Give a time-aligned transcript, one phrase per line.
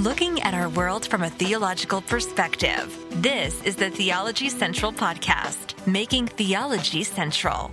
[0.00, 2.96] looking at our world from a theological perspective.
[3.20, 7.70] This is the Theology Central Podcast, making theology central.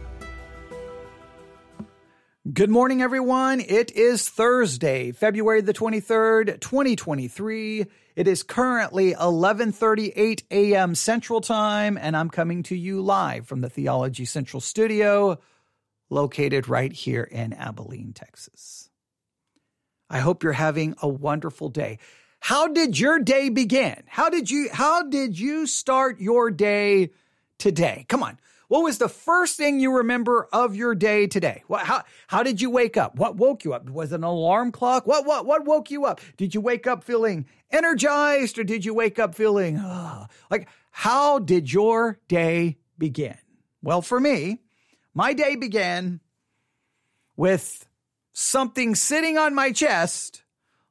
[2.52, 3.62] Good morning, everyone.
[3.62, 7.86] It is Thursday, February the 23rd, 2023.
[8.18, 10.96] It is currently 11:38 a.m.
[10.96, 15.40] Central Time, and I'm coming to you live from the Theology Central studio,
[16.10, 18.90] located right here in Abilene, Texas.
[20.10, 22.00] I hope you're having a wonderful day.
[22.40, 24.04] How did your day begin?
[24.08, 27.12] How did you how did you start your day
[27.58, 28.06] today?
[28.08, 28.40] Come on.
[28.68, 31.64] What was the first thing you remember of your day today?
[31.68, 33.16] What, how, how did you wake up?
[33.16, 33.90] What woke you up?
[33.90, 35.08] Was it an alarm clock?
[35.08, 36.20] What, what, what woke you up?
[36.36, 39.82] Did you wake up feeling energized or did you wake up feeling,
[40.52, 43.38] like, how did your day begin?
[43.82, 44.60] Well, for me,
[45.14, 46.20] my day began
[47.38, 47.87] with
[48.38, 50.44] something sitting on my chest,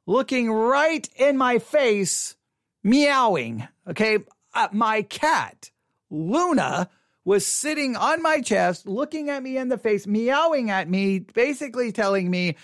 [0.05, 2.35] looking right in my face,
[2.83, 3.65] meowing.
[3.89, 4.19] Okay.
[4.53, 5.71] Uh, my cat,
[6.09, 6.89] Luna,
[7.23, 11.91] was sitting on my chest, looking at me in the face, meowing at me, basically
[11.93, 12.57] telling me,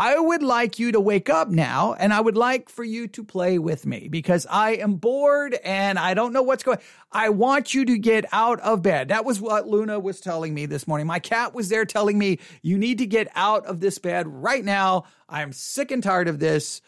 [0.00, 3.22] I would like you to wake up now and I would like for you to
[3.22, 6.78] play with me because I am bored and I don't know what's going
[7.12, 9.08] I want you to get out of bed.
[9.08, 11.06] That was what Luna was telling me this morning.
[11.06, 14.64] My cat was there telling me, you need to get out of this bed right
[14.64, 15.04] now.
[15.28, 16.80] I'm sick and tired of this.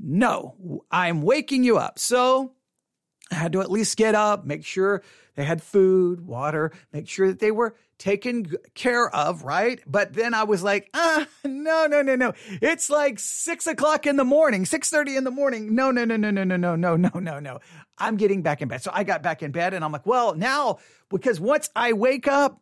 [0.00, 1.98] No, I'm waking you up.
[1.98, 2.52] So
[3.32, 5.02] I had to at least get up, make sure
[5.34, 9.80] they had food, water, make sure that they were taken care of, right?
[9.86, 12.32] But then I was like, ah, no, no, no, no.
[12.60, 15.76] It's like six o'clock in the morning, 6.30 in the morning.
[15.76, 17.60] No, no, no, no, no, no, no, no, no, no, no.
[17.96, 18.82] I'm getting back in bed.
[18.82, 20.78] So I got back in bed and I'm like, well, now,
[21.10, 22.60] because once I wake up,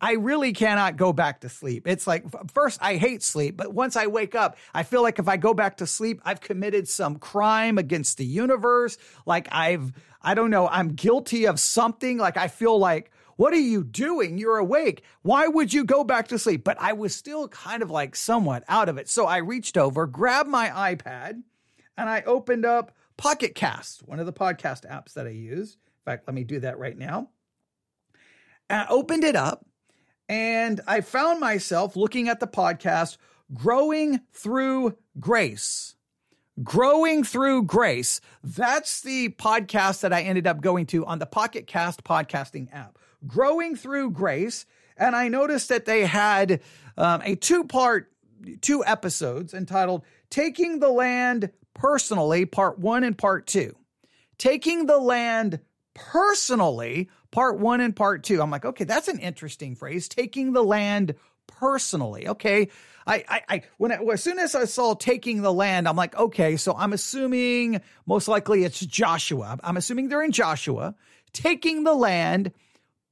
[0.00, 1.86] I really cannot go back to sleep.
[1.86, 5.28] It's like, first, I hate sleep, but once I wake up, I feel like if
[5.28, 8.96] I go back to sleep, I've committed some crime against the universe.
[9.26, 12.16] Like I've, I don't know, I'm guilty of something.
[12.16, 14.36] Like I feel like, what are you doing?
[14.36, 15.04] You're awake.
[15.22, 16.64] Why would you go back to sleep?
[16.64, 19.08] But I was still kind of like somewhat out of it.
[19.08, 21.42] So I reached over, grabbed my iPad,
[21.96, 25.74] and I opened up Pocket Cast, one of the podcast apps that I use.
[25.74, 27.28] In fact, let me do that right now.
[28.68, 29.64] And I opened it up
[30.28, 33.18] and I found myself looking at the podcast,
[33.54, 35.94] Growing Through Grace.
[36.64, 38.20] Growing Through Grace.
[38.42, 42.97] That's the podcast that I ended up going to on the Pocket Cast podcasting app.
[43.26, 44.66] Growing Through Grace.
[44.96, 46.60] And I noticed that they had
[46.96, 48.10] um, a two part,
[48.60, 53.76] two episodes entitled Taking the Land Personally, Part One and Part Two.
[54.38, 55.60] Taking the Land
[55.94, 58.40] Personally, part one and part two.
[58.40, 60.08] I'm like, okay, that's an interesting phrase.
[60.08, 61.14] Taking the land
[61.46, 62.28] personally.
[62.28, 62.68] Okay.
[63.06, 66.16] I, I, I when I, as soon as I saw taking the land, I'm like,
[66.16, 69.58] okay, so I'm assuming most likely it's Joshua.
[69.64, 70.94] I'm assuming they're in Joshua
[71.32, 72.52] taking the land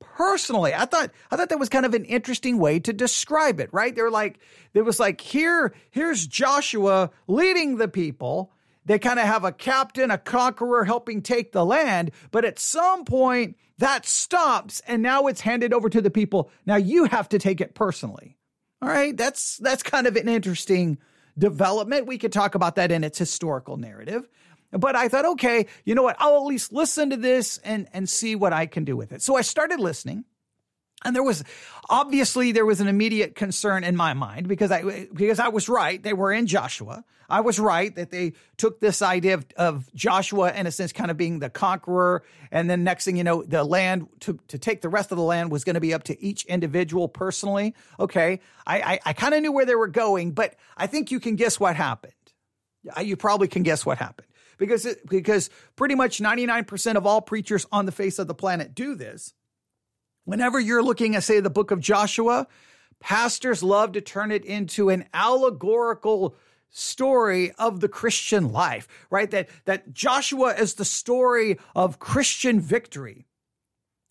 [0.00, 0.74] personally.
[0.74, 3.94] I thought I thought that was kind of an interesting way to describe it, right?
[3.94, 4.38] They're like
[4.72, 8.52] there was like here here's Joshua leading the people
[8.86, 12.12] they kind of have a captain, a conqueror helping take the land.
[12.30, 16.50] But at some point, that stops and now it's handed over to the people.
[16.64, 18.36] Now you have to take it personally.
[18.80, 19.16] All right.
[19.16, 20.98] That's, that's kind of an interesting
[21.36, 22.06] development.
[22.06, 24.28] We could talk about that in its historical narrative.
[24.72, 26.16] But I thought, okay, you know what?
[26.18, 29.22] I'll at least listen to this and, and see what I can do with it.
[29.22, 30.24] So I started listening.
[31.04, 31.44] And there was
[31.88, 36.02] obviously there was an immediate concern in my mind because I because I was right.
[36.02, 37.04] They were in Joshua.
[37.28, 41.10] I was right that they took this idea of, of Joshua in a sense kind
[41.10, 44.80] of being the conqueror, and then next thing you know, the land to, to take
[44.80, 47.74] the rest of the land was going to be up to each individual personally.
[48.00, 51.20] Okay, I I, I kind of knew where they were going, but I think you
[51.20, 52.12] can guess what happened.
[53.02, 54.28] You probably can guess what happened
[54.58, 58.26] because it, because pretty much ninety nine percent of all preachers on the face of
[58.26, 59.34] the planet do this
[60.26, 62.48] Whenever you're looking at, say, the book of Joshua,
[62.98, 66.34] pastors love to turn it into an allegorical
[66.68, 69.30] story of the Christian life, right?
[69.30, 73.24] That, that Joshua is the story of Christian victory.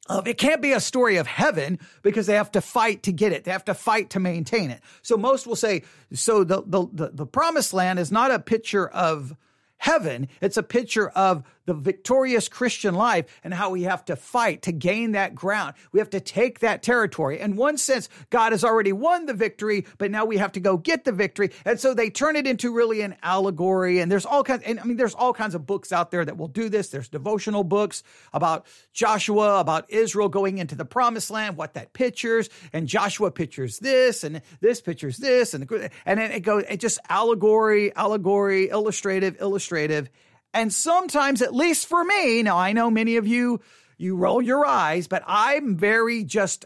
[0.08, 3.34] Uh, it can't be a story of heaven because they have to fight to get
[3.34, 3.44] it.
[3.44, 4.80] They have to fight to maintain it.
[5.02, 5.84] So most will say,
[6.14, 9.36] so the, the, the, the promised land is not a picture of
[9.78, 10.28] heaven.
[10.42, 14.72] It's a picture of the victorious Christian life and how we have to fight to
[14.72, 15.76] gain that ground.
[15.92, 17.40] We have to take that territory.
[17.40, 20.78] In one sense, God has already won the victory, but now we have to go
[20.78, 21.52] get the victory.
[21.66, 24.00] And so they turn it into really an allegory.
[24.00, 26.38] And there's all kinds, and I mean, there's all kinds of books out there that
[26.38, 26.90] will do this.
[26.90, 28.04] There's devotional books
[28.34, 32.50] about Joshua, about Israel going into the promised land, what that pictures.
[32.74, 35.70] And Joshua pictures this, and this pictures this, and,
[36.06, 40.10] and then it goes, it just allegory, allegory, illustrative, illustrative.
[40.56, 43.60] And sometimes, at least for me, now I know many of you,
[43.98, 46.66] you roll your eyes, but I'm very just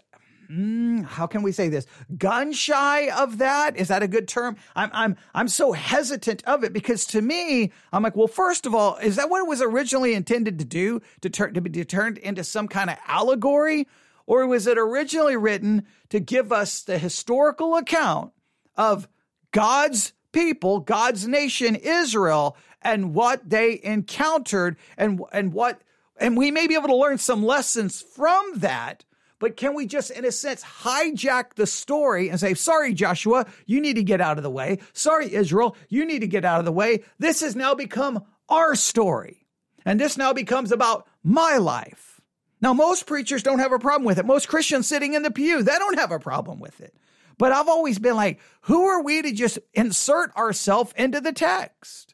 [0.51, 1.85] Mm, how can we say this?
[2.17, 3.77] Gun shy of that?
[3.77, 4.55] Is that a good term?
[4.75, 8.73] I'm, I'm, I'm so hesitant of it because to me, I'm like, well, first of
[8.73, 11.01] all, is that what it was originally intended to do?
[11.21, 13.87] To turn, to be turned into some kind of allegory?
[14.25, 18.33] Or was it originally written to give us the historical account
[18.75, 19.07] of
[19.51, 25.81] God's people, God's nation, Israel, and what they encountered and, and what,
[26.17, 29.05] and we may be able to learn some lessons from that
[29.39, 33.79] but can we just, in a sense, hijack the story and say, sorry, Joshua, you
[33.79, 34.79] need to get out of the way.
[34.93, 37.03] Sorry, Israel, you need to get out of the way.
[37.17, 39.47] This has now become our story.
[39.85, 42.19] And this now becomes about my life.
[42.61, 44.25] Now, most preachers don't have a problem with it.
[44.25, 46.93] Most Christians sitting in the pew, they don't have a problem with it.
[47.37, 52.13] But I've always been like, who are we to just insert ourselves into the text?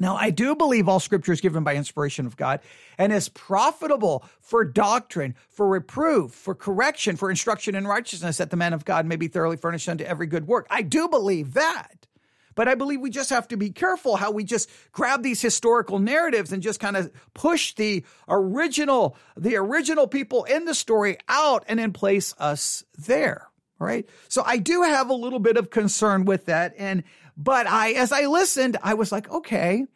[0.00, 2.60] Now, I do believe all scripture is given by inspiration of God
[2.98, 8.56] and is profitable for doctrine, for reproof, for correction, for instruction in righteousness, that the
[8.56, 10.66] man of God may be thoroughly furnished unto every good work.
[10.70, 12.06] I do believe that.
[12.54, 15.98] But I believe we just have to be careful how we just grab these historical
[15.98, 21.64] narratives and just kind of push the original, the original people in the story out
[21.68, 23.48] and then place us there.
[23.78, 24.06] Right.
[24.28, 26.74] So I do have a little bit of concern with that.
[26.76, 27.02] And
[27.36, 29.86] but I, as I listened, I was like, okay,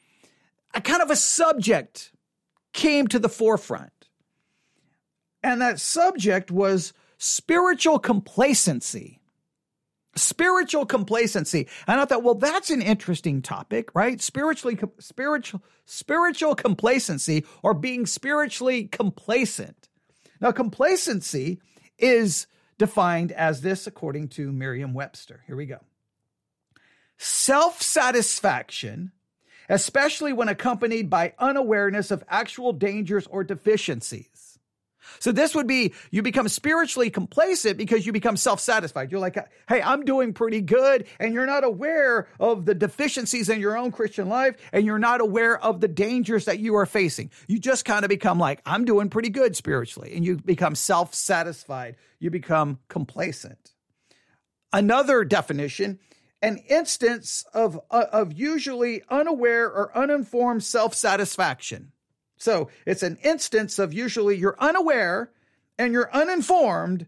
[0.75, 2.13] a kind of a subject
[2.73, 3.91] came to the forefront.
[5.43, 9.21] And that subject was spiritual complacency.
[10.17, 11.69] Spiritual complacency.
[11.87, 14.21] And I thought, well, that's an interesting topic, right?
[14.21, 19.89] Spiritually, spiritual, spiritual complacency or being spiritually complacent.
[20.41, 21.61] Now, complacency
[21.99, 22.47] is
[22.79, 25.43] defined as this according to Merriam Webster.
[25.47, 25.81] Here we go
[27.19, 29.13] self satisfaction,
[29.69, 34.55] especially when accompanied by unawareness of actual dangers or deficiencies.
[35.19, 39.11] So this would be you become spiritually complacent because you become self-satisfied.
[39.11, 39.37] You're like,
[39.69, 43.93] "Hey, I'm doing pretty good," and you're not aware of the deficiencies in your own
[43.93, 47.31] Christian life and you're not aware of the dangers that you are facing.
[47.47, 51.97] You just kind of become like, "I'm doing pretty good spiritually," and you become self-satisfied.
[52.19, 53.73] You become complacent.
[54.73, 56.01] Another definition
[56.45, 61.91] an instance of, uh, of usually unaware or uninformed self satisfaction.
[62.37, 65.31] So it's an instance of usually you're unaware
[65.79, 67.07] and you're uninformed,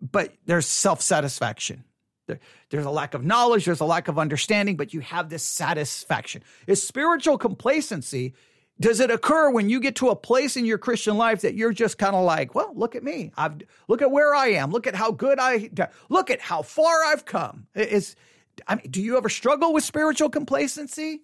[0.00, 1.84] but there's self satisfaction.
[2.26, 2.40] There,
[2.70, 6.42] there's a lack of knowledge, there's a lack of understanding, but you have this satisfaction.
[6.66, 8.34] Is spiritual complacency
[8.80, 11.72] does it occur when you get to a place in your Christian life that you're
[11.72, 13.30] just kind of like, well, look at me.
[13.36, 14.72] I've look at where I am.
[14.72, 15.70] Look at how good I
[16.08, 17.68] look at how far I've come.
[17.76, 18.16] Is
[18.66, 21.22] I mean, do you ever struggle with spiritual complacency?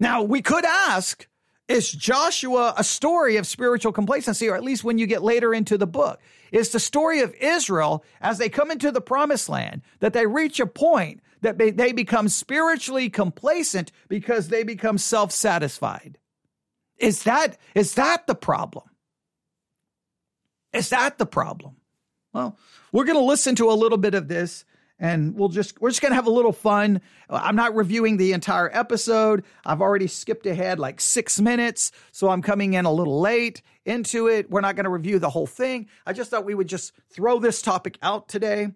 [0.00, 1.26] Now, we could ask,
[1.68, 5.78] is Joshua a story of spiritual complacency, or at least when you get later into
[5.78, 6.20] the book?
[6.52, 10.60] Is the story of Israel as they come into the promised land that they reach
[10.60, 16.18] a point that they become spiritually complacent because they become self satisfied?
[16.98, 18.86] Is that, is that the problem?
[20.72, 21.76] Is that the problem?
[22.32, 22.58] Well,
[22.92, 24.64] we're going to listen to a little bit of this
[24.98, 27.00] and we'll just we're just going to have a little fun.
[27.28, 29.44] I'm not reviewing the entire episode.
[29.64, 34.28] I've already skipped ahead like 6 minutes, so I'm coming in a little late into
[34.28, 34.50] it.
[34.50, 35.88] We're not going to review the whole thing.
[36.06, 38.68] I just thought we would just throw this topic out today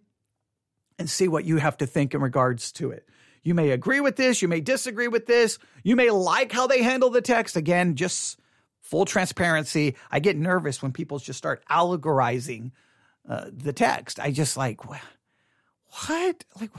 [0.99, 3.09] and see what you have to think in regards to it.
[3.43, 6.83] You may agree with this, you may disagree with this, you may like how they
[6.83, 7.57] handle the text.
[7.57, 8.39] Again, just
[8.81, 9.95] full transparency.
[10.11, 12.73] I get nervous when people just start allegorizing
[13.29, 14.19] uh, the text.
[14.19, 15.01] I just like, well,
[16.07, 16.45] what?
[16.61, 16.71] Like,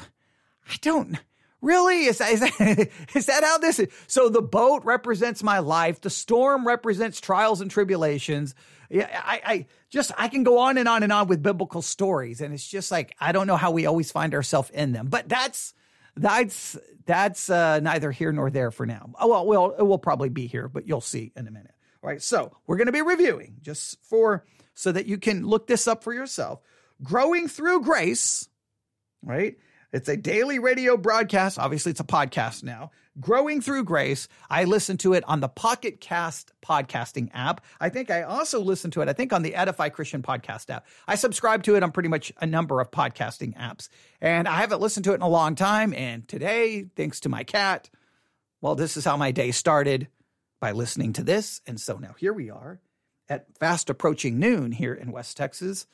[0.67, 1.17] I don't.
[1.61, 2.05] Really?
[2.05, 3.89] Is that, is that, is that how this is?
[4.07, 6.01] So the boat represents my life.
[6.01, 8.55] The storm represents trials and tribulations.
[8.89, 12.41] Yeah, I, I just, I can go on and on and on with biblical stories.
[12.41, 15.27] And it's just like, I don't know how we always find ourselves in them, but
[15.29, 15.73] that's,
[16.15, 19.11] that's, that's uh, neither here nor there for now.
[19.19, 21.73] Oh, well, well, it will probably be here, but you'll see in a minute.
[22.01, 22.21] All right.
[22.21, 26.03] So we're going to be reviewing just for, so that you can look this up
[26.03, 26.61] for yourself.
[27.03, 28.48] Growing through grace
[29.23, 29.57] right?
[29.91, 31.57] It's a daily radio broadcast.
[31.57, 32.91] Obviously, it's a podcast now.
[33.19, 34.27] Growing Through Grace.
[34.47, 37.61] I listen to it on the Pocket Cast podcasting app.
[37.79, 40.85] I think I also listen to it, I think, on the Edify Christian podcast app.
[41.07, 43.89] I subscribe to it on pretty much a number of podcasting apps.
[44.21, 45.93] And I haven't listened to it in a long time.
[45.95, 47.89] And today, thanks to my cat,
[48.61, 50.07] well, this is how my day started
[50.61, 51.61] by listening to this.
[51.65, 52.79] And so now here we are
[53.27, 55.87] at fast approaching noon here in West Texas.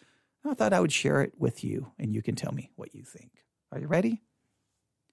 [0.51, 3.03] I thought I would share it with you and you can tell me what you
[3.03, 3.31] think.
[3.71, 4.21] Are you ready?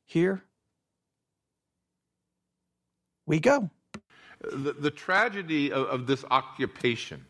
[0.05, 0.43] Here
[3.27, 3.71] we go.
[4.41, 7.25] The, the tragedy of, of this occupation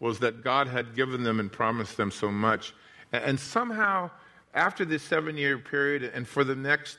[0.00, 2.74] was that God had given them and promised them so much.
[3.12, 4.10] And, and somehow,
[4.54, 6.98] after this seven year period and for the next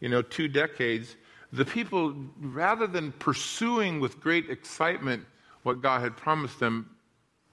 [0.00, 1.16] you know, two decades,
[1.52, 5.24] the people, rather than pursuing with great excitement
[5.62, 6.90] what God had promised them,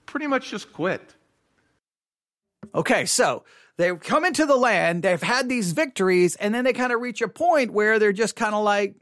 [0.06, 1.14] pretty much just quit.
[2.74, 3.44] Okay, so
[3.76, 7.22] they come into the land, they've had these victories, and then they kind of reach
[7.22, 8.96] a point where they're just kind of like,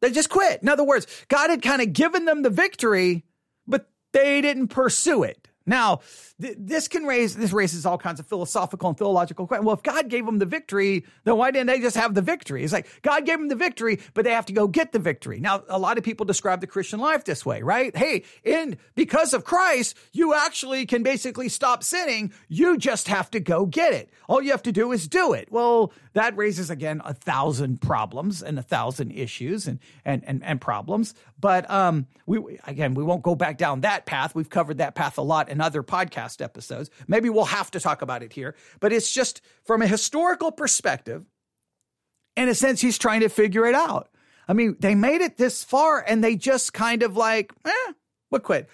[0.00, 0.62] they just quit.
[0.62, 3.24] In other words, God had kind of given them the victory,
[3.66, 5.48] but they didn't pursue it.
[5.66, 6.00] Now,
[6.40, 9.66] th- this can raise this raises all kinds of philosophical and theological questions.
[9.66, 12.64] Well, if God gave them the victory, then why didn't they just have the victory?
[12.64, 15.38] It's like God gave them the victory, but they have to go get the victory.
[15.38, 17.94] Now, a lot of people describe the Christian life this way, right?
[17.96, 22.32] Hey, and because of Christ, you actually can basically stop sinning.
[22.48, 24.10] You just have to go get it.
[24.28, 25.52] All you have to do is do it.
[25.52, 30.60] Well, that raises again a thousand problems and a thousand issues and and and, and
[30.60, 31.14] problems.
[31.40, 34.34] But um, we again we won't go back down that path.
[34.34, 36.90] We've covered that path a lot in other podcast episodes.
[37.08, 38.54] Maybe we'll have to talk about it here.
[38.80, 41.24] But it's just from a historical perspective.
[42.36, 44.08] In a sense, he's trying to figure it out.
[44.46, 47.92] I mean, they made it this far and they just kind of like, eh,
[48.28, 48.68] what quit?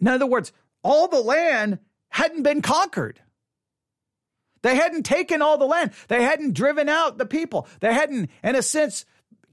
[0.00, 1.78] In other words, all the land
[2.10, 3.20] hadn't been conquered.
[4.62, 5.92] They hadn't taken all the land.
[6.08, 7.68] They hadn't driven out the people.
[7.80, 9.04] They hadn't, in a sense,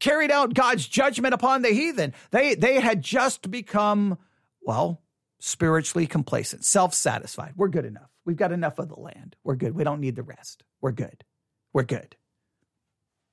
[0.02, 2.14] carried out God's judgment upon the heathen.
[2.32, 4.18] They, they had just become,
[4.62, 5.02] well,
[5.40, 7.54] spiritually complacent, self satisfied.
[7.56, 8.10] We're good enough.
[8.26, 9.38] We've got enough of the land.
[9.46, 9.74] We're good.
[9.74, 10.64] We don't need the rest.
[10.82, 11.24] We're good.
[11.72, 12.18] We're good.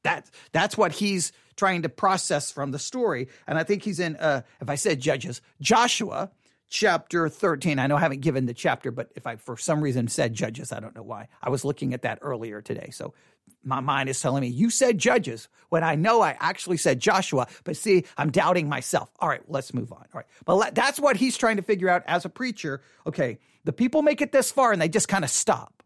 [0.04, 3.28] That's that's what he's trying to process from the story.
[3.48, 6.30] And I think he's in, uh, if I said Judges, Joshua
[6.68, 7.78] chapter 13.
[7.78, 10.72] I know I haven't given the chapter, but if I for some reason said Judges,
[10.72, 11.28] I don't know why.
[11.42, 12.90] I was looking at that earlier today.
[12.92, 13.14] So
[13.64, 17.46] my mind is telling me you said Judges when I know I actually said Joshua,
[17.64, 19.10] but see, I'm doubting myself.
[19.20, 19.98] All right, let's move on.
[19.98, 20.26] All right.
[20.44, 22.80] But let, that's what he's trying to figure out as a preacher.
[23.06, 25.82] Okay, the people make it this far and they just kind of stop.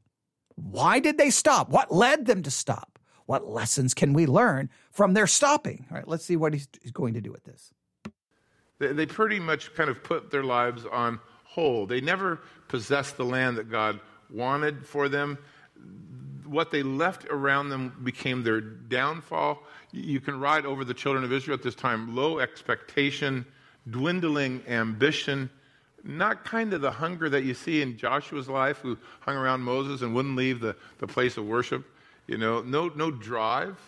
[0.54, 1.70] Why did they stop?
[1.70, 2.98] What led them to stop?
[3.26, 5.86] What lessons can we learn from their stopping?
[5.90, 7.72] All right, let's see what he's, going to do with this.
[8.78, 11.88] They, they pretty much kind of put their lives on hold.
[11.88, 14.00] They never possessed the land that God
[14.30, 15.38] wanted for them.
[16.52, 19.62] What they left around them became their downfall.
[19.90, 23.46] You can write over the children of Israel at this time low expectation,
[23.88, 25.48] dwindling ambition,
[26.04, 30.02] not kind of the hunger that you see in Joshua's life, who hung around Moses
[30.02, 31.86] and wouldn't leave the, the place of worship.
[32.26, 33.78] You know, no, no drive.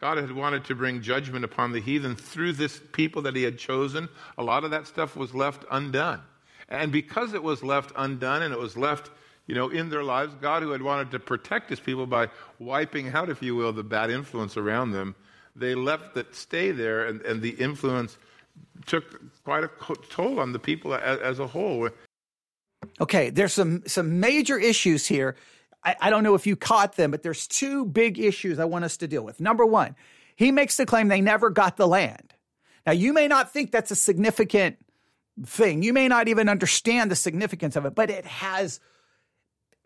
[0.00, 3.56] God had wanted to bring judgment upon the heathen through this people that he had
[3.56, 4.08] chosen.
[4.36, 6.22] A lot of that stuff was left undone.
[6.68, 9.10] And because it was left undone and it was left,
[9.48, 12.28] you know, in their lives, God, who had wanted to protect his people by
[12.60, 15.16] wiping out, if you will, the bad influence around them,
[15.56, 18.16] they left that stay there, and, and the influence
[18.86, 19.70] took quite a
[20.08, 21.88] toll on the people as, as a whole.
[23.00, 25.34] Okay, there's some some major issues here
[25.84, 28.84] I, I don't know if you caught them, but there's two big issues I want
[28.84, 29.40] us to deal with.
[29.40, 29.96] Number one,
[30.36, 32.34] he makes the claim they never got the land.
[32.86, 34.76] Now, you may not think that's a significant
[35.44, 35.82] thing.
[35.82, 38.80] You may not even understand the significance of it, but it has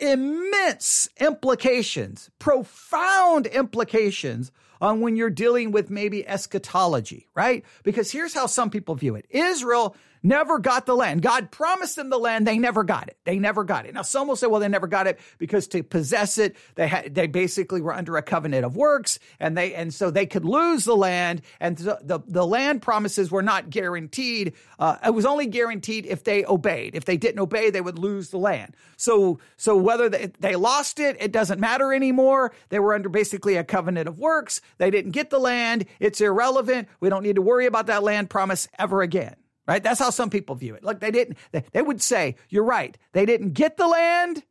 [0.03, 7.65] immense implications, profound implications on when you're dealing with maybe eschatology, right?
[7.85, 11.23] Because here's how some people view it Israel never got the land.
[11.23, 12.47] God promised them the land.
[12.47, 13.17] They never got it.
[13.25, 13.95] They never got it.
[13.95, 17.15] Now, some will say, well, they never got it because to possess it, they had,
[17.15, 20.85] they basically were under a covenant of works and they, and so they could lose
[20.85, 21.43] the land.
[21.61, 24.55] And the, the, the land promises were not guaranteed.
[24.79, 26.95] Uh, it was only guaranteed if they obeyed.
[26.95, 28.77] If they didn't obey, they would lose the land.
[28.97, 32.53] So, so whether they, they lost it, it doesn't matter anymore.
[32.69, 34.61] They were under basically a covenant of works.
[34.79, 35.87] They didn't get the land.
[36.01, 36.89] It's irrelevant.
[37.01, 39.83] We don't need to worry about that land promise ever again right?
[39.83, 40.85] That's how some people view it.
[40.85, 42.97] Look, they didn't, they, they would say, you're right.
[43.13, 44.43] They didn't get the land.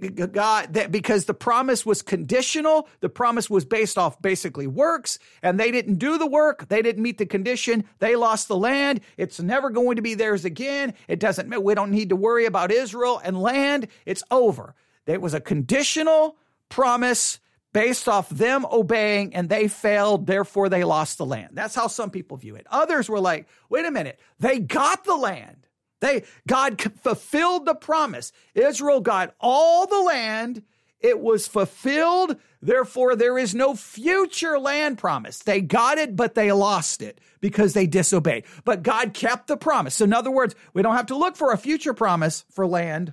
[0.00, 5.20] God, uh, that because the promise was conditional, the promise was based off basically works,
[5.42, 9.00] and they didn't do the work, they didn't meet the condition, they lost the land.
[9.16, 10.94] It's never going to be theirs again.
[11.06, 13.86] It doesn't, we don't need to worry about Israel and land.
[14.04, 14.74] It's over.
[15.06, 16.36] It was a conditional
[16.68, 17.38] promise
[17.74, 21.50] based off them obeying and they failed, therefore they lost the land.
[21.52, 22.66] That's how some people view it.
[22.70, 25.66] Others were like, wait a minute, they got the land.
[26.00, 28.32] They God fulfilled the promise.
[28.54, 30.62] Israel got all the land.
[31.00, 32.36] It was fulfilled.
[32.62, 35.40] Therefore, there is no future land promise.
[35.40, 38.44] They got it, but they lost it because they disobeyed.
[38.64, 39.96] But God kept the promise.
[39.96, 43.12] So in other words, we don't have to look for a future promise for land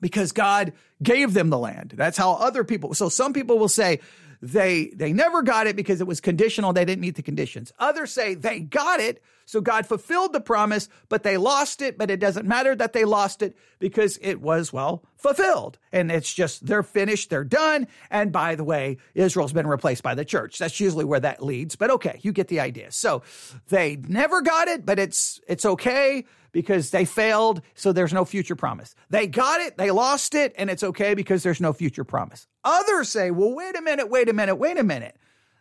[0.00, 1.94] because God gave them the land.
[1.96, 2.94] That's how other people.
[2.94, 4.00] So some people will say
[4.40, 8.12] they they never got it because it was conditional they didn't meet the conditions others
[8.12, 12.20] say they got it so god fulfilled the promise but they lost it but it
[12.20, 16.82] doesn't matter that they lost it because it was well fulfilled and it's just they're
[16.82, 21.04] finished they're done and by the way israel's been replaced by the church that's usually
[21.04, 23.22] where that leads but okay you get the idea so
[23.68, 28.56] they never got it but it's it's okay because they failed, so there's no future
[28.56, 28.94] promise.
[29.10, 32.46] They got it, they lost it, and it's okay because there's no future promise.
[32.64, 35.16] Others say, well, wait a minute, wait a minute, wait a minute.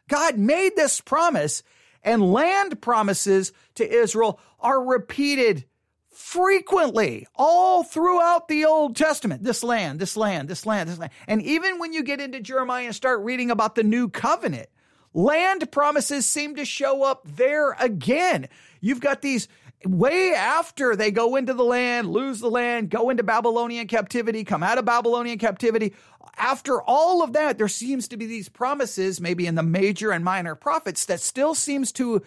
[0.08, 1.63] God made this promise,
[2.04, 5.66] and land promises to Israel are repeated
[6.10, 9.44] frequently all throughout the Old Testament.
[9.44, 11.12] This land, this land, this land, this land.
[11.27, 14.68] And even when you get into Jeremiah and start reading about the new covenant,
[15.13, 18.48] land promises seem to show up there again.
[18.82, 19.48] You've got these
[19.86, 24.64] way after they go into the land, lose the land, go into Babylonian captivity, come
[24.64, 25.94] out of Babylonian captivity.
[26.36, 30.24] After all of that, there seems to be these promises, maybe in the major and
[30.24, 32.22] minor prophets, that still seems to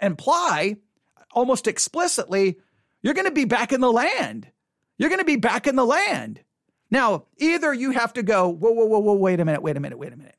[0.00, 0.76] imply
[1.32, 2.58] almost explicitly,
[3.02, 4.48] you're going to be back in the land.
[4.96, 6.40] You're going to be back in the land.
[6.90, 9.80] Now, either you have to go, whoa, whoa, whoa, whoa, wait a minute, wait a
[9.80, 10.36] minute, wait a minute.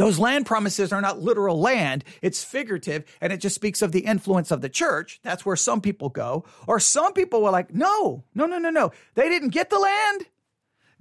[0.00, 4.06] Those land promises are not literal land, it's figurative, and it just speaks of the
[4.06, 5.20] influence of the church.
[5.22, 6.46] That's where some people go.
[6.66, 8.92] Or some people were like, no, no, no, no, no.
[9.14, 10.24] They didn't get the land.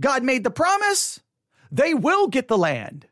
[0.02, 1.22] God made the promise.
[1.72, 3.08] They will get the land.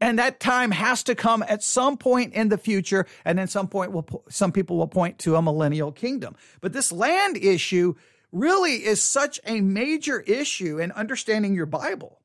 [0.00, 3.04] And that time has to come at some point in the future.
[3.22, 6.34] And then some point will, some people will point to a millennial kingdom.
[6.62, 7.94] But this land issue
[8.32, 12.19] really is such a major issue in understanding your Bible.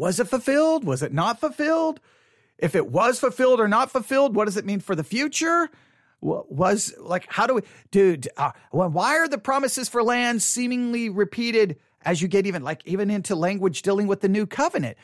[0.00, 0.84] Was it fulfilled?
[0.84, 2.00] Was it not fulfilled?
[2.56, 5.68] If it was fulfilled or not fulfilled, what does it mean for the future?
[6.22, 11.76] Was like, how do we, dude, uh, why are the promises for land seemingly repeated
[12.02, 14.96] as you get even like even into language dealing with the new covenant?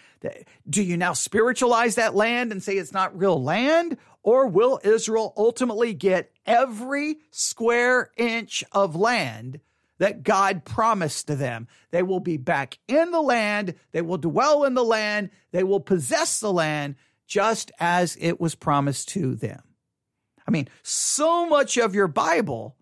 [0.66, 3.98] Do you now spiritualize that land and say it's not real land?
[4.22, 9.60] Or will Israel ultimately get every square inch of land
[9.98, 11.68] that God promised to them.
[11.90, 15.80] They will be back in the land, they will dwell in the land, they will
[15.80, 19.62] possess the land just as it was promised to them.
[20.46, 22.76] I mean, so much of your Bible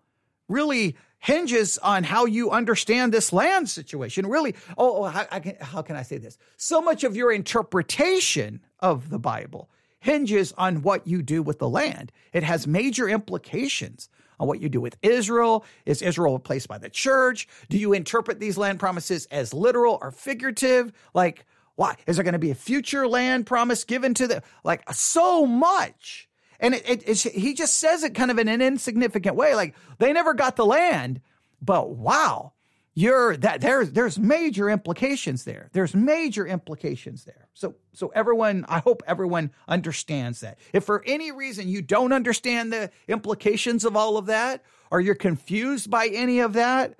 [0.47, 4.27] really hinges on how you understand this land situation.
[4.27, 5.25] Really, oh, oh how,
[5.61, 6.37] how can I say this?
[6.57, 11.67] So much of your interpretation of the Bible hinges on what you do with the
[11.67, 12.11] land.
[12.31, 14.07] It has major implications
[14.39, 15.65] on what you do with Israel.
[15.85, 17.47] Is Israel replaced by the church?
[17.69, 20.91] Do you interpret these land promises as literal or figurative?
[21.13, 21.45] Like,
[21.75, 21.97] why?
[22.07, 26.29] Is there going to be a future land promise given to the, like, so much?
[26.59, 29.55] And it, it, he just says it kind of in an insignificant way.
[29.55, 31.19] Like, they never got the land,
[31.61, 32.53] but wow,
[32.95, 35.69] you're that there's there's major implications there.
[35.73, 37.49] There's major implications there.
[37.53, 40.57] So so everyone, I hope everyone understands that.
[40.73, 45.13] If for any reason you don't understand the implications of all of that, or you're
[45.13, 46.95] confused by any of that,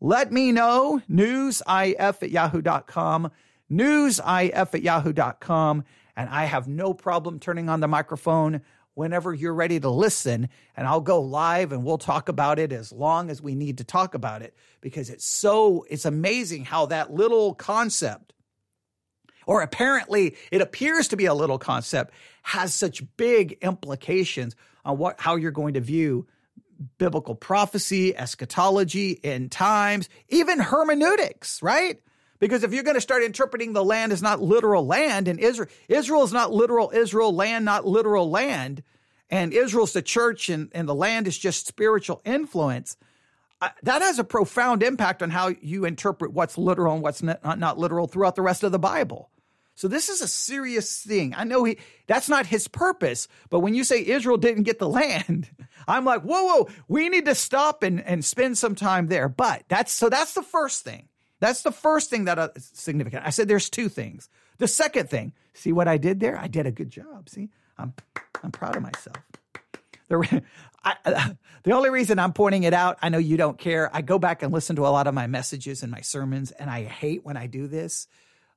[0.00, 1.00] let me know.
[1.10, 3.30] Newsif at yahoo.com.
[3.72, 5.84] Newsif at yahoo.com.
[6.16, 8.60] And I have no problem turning on the microphone
[9.00, 12.92] whenever you're ready to listen, and I'll go live and we'll talk about it as
[12.92, 17.10] long as we need to talk about it because it's so, it's amazing how that
[17.10, 18.34] little concept,
[19.46, 25.18] or apparently it appears to be a little concept, has such big implications on what,
[25.18, 26.26] how you're going to view
[26.98, 32.02] biblical prophecy, eschatology, end times, even hermeneutics, right?
[32.40, 35.68] Because if you're going to start interpreting the land as not literal land and Israel,
[35.88, 38.82] Israel is not literal Israel, land not literal land,
[39.28, 42.96] and Israel's the church and, and the land is just spiritual influence,
[43.82, 47.78] that has a profound impact on how you interpret what's literal and what's not, not
[47.78, 49.30] literal throughout the rest of the Bible.
[49.74, 51.34] So this is a serious thing.
[51.36, 54.88] I know he that's not his purpose, but when you say Israel didn't get the
[54.88, 55.50] land,
[55.88, 59.28] I'm like, whoa, whoa, we need to stop and, and spend some time there.
[59.28, 61.09] But that's so that's the first thing.
[61.40, 63.26] That's the first thing that uh, significant.
[63.26, 64.28] I said there's two things.
[64.58, 66.38] The second thing, see what I did there?
[66.38, 67.28] I did a good job.
[67.28, 67.48] See,
[67.78, 67.94] I'm
[68.42, 69.16] I'm proud of myself.
[70.08, 70.42] The,
[70.84, 71.30] I, uh,
[71.62, 73.94] the only reason I'm pointing it out, I know you don't care.
[73.94, 76.70] I go back and listen to a lot of my messages and my sermons, and
[76.70, 78.06] I hate when I do this.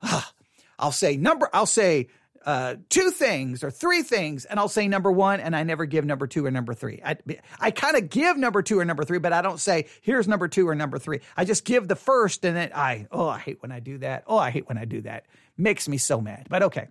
[0.78, 1.48] I'll say number.
[1.52, 2.08] I'll say
[2.44, 6.04] uh, two things or three things, and I'll say number one, and I never give
[6.04, 7.00] number two or number three.
[7.04, 7.16] I,
[7.58, 10.46] I kind of give number two or number three, but I don't say here's number
[10.48, 11.20] two or number three.
[11.36, 14.24] I just give the first, and then I oh I hate when I do that.
[14.26, 15.26] Oh I hate when I do that.
[15.56, 16.46] Makes me so mad.
[16.50, 16.88] But okay,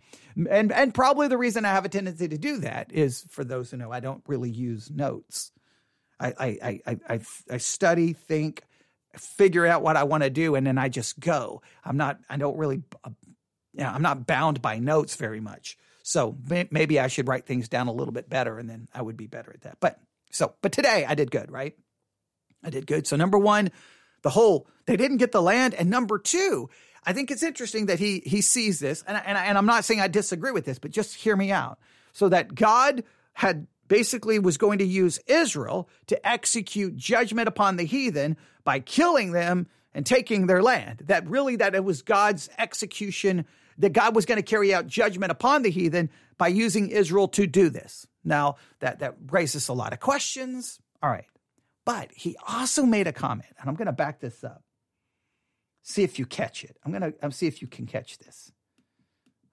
[0.50, 3.70] and and probably the reason I have a tendency to do that is for those
[3.70, 5.52] who know I don't really use notes.
[6.20, 7.20] I I I I,
[7.52, 8.64] I study, think,
[9.18, 11.62] figure out what I want to do, and then I just go.
[11.84, 12.20] I'm not.
[12.30, 12.82] I don't really
[13.74, 15.78] yeah, I'm not bound by notes very much.
[16.04, 19.02] So may, maybe I should write things down a little bit better and then I
[19.02, 19.78] would be better at that.
[19.80, 20.00] But
[20.32, 21.76] so, but today I did good, right?
[22.64, 23.08] I did good.
[23.08, 23.72] So number one,
[24.22, 25.74] the whole, they didn't get the land.
[25.74, 26.70] And number two,
[27.06, 29.04] I think it's interesting that he, he sees this.
[29.08, 31.80] And, and, and I'm not saying I disagree with this, but just hear me out.
[32.14, 37.84] So that God had basically was going to use Israel to execute judgment upon the
[37.84, 41.04] heathen by killing them and taking their land.
[41.06, 43.46] That really that it was God's execution
[43.78, 47.48] that God was going to carry out judgment upon the heathen by using Israel to
[47.48, 48.08] do this.
[48.24, 50.80] Now, that, that raises a lot of questions.
[51.02, 51.26] All right.
[51.86, 54.64] But he also made a comment, and I'm going to back this up.
[55.84, 56.78] See if you catch it.
[56.86, 58.52] I'm going to see if you can catch this.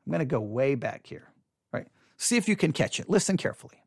[0.06, 1.28] I'm going to go way back here.
[1.72, 1.88] Right.
[2.18, 3.10] See if you can catch it.
[3.10, 3.82] Listen carefully.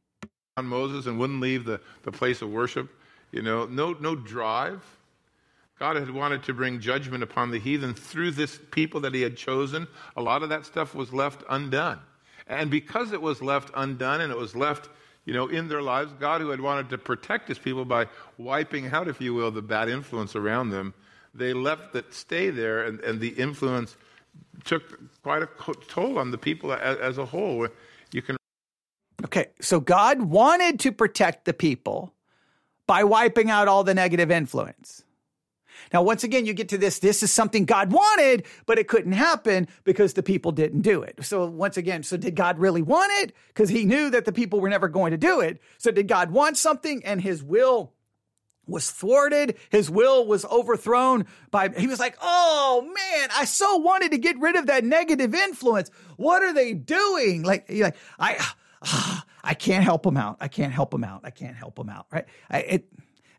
[0.58, 2.90] On Moses and wouldn't leave the, the place of worship.
[3.32, 4.84] You know, no no drive
[5.80, 9.36] God had wanted to bring judgment upon the heathen through this people that he had
[9.36, 9.88] chosen.
[10.16, 12.00] A lot of that stuff was left undone.
[12.48, 14.90] And because it was left undone and it was left,
[15.26, 18.08] you know, in their lives, God, who had wanted to protect his people by
[18.38, 20.94] wiping out, if you will, the bad influence around them,
[21.34, 23.98] they left that stay there, and, and the influence
[24.66, 24.84] took
[25.24, 25.50] quite a
[25.88, 27.68] toll on the people as, as a whole.
[28.12, 28.38] You can.
[29.26, 32.14] Okay, so God wanted to protect the people
[32.86, 35.04] by wiping out all the negative influence.
[35.92, 37.00] Now, once again, you get to this.
[37.00, 41.18] This is something God wanted, but it couldn't happen because the people didn't do it.
[41.22, 43.34] So once again, so did God really want it?
[43.48, 45.62] Because he knew that the people were never going to do it.
[45.78, 47.94] So did God want something and his will
[48.68, 49.58] was thwarted.
[49.70, 54.40] His will was overthrown by, he was like, Oh man, I so wanted to get
[54.40, 55.90] rid of that negative influence.
[56.18, 57.44] What are they doing?
[57.44, 58.46] Like, like, I,
[59.44, 60.38] I can't help them out.
[60.40, 61.22] I can't help them out.
[61.24, 62.08] I can't help them out.
[62.12, 62.26] Right.
[62.50, 62.86] I, it,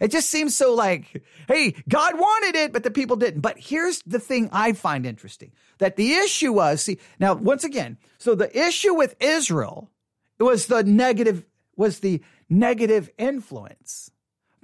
[0.00, 3.40] it just seems so like, hey, God wanted it, but the people didn't.
[3.40, 7.98] But here's the thing I find interesting that the issue was, see, now, once again,
[8.18, 9.90] so the issue with Israel
[10.38, 11.44] was the negative,
[11.76, 14.10] was the negative influence.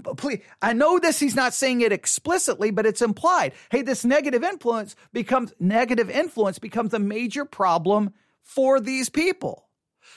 [0.02, 3.52] But please, I know this, he's not saying it explicitly, but it's implied.
[3.70, 9.66] Hey, this negative influence becomes, negative influence becomes a major problem for these people.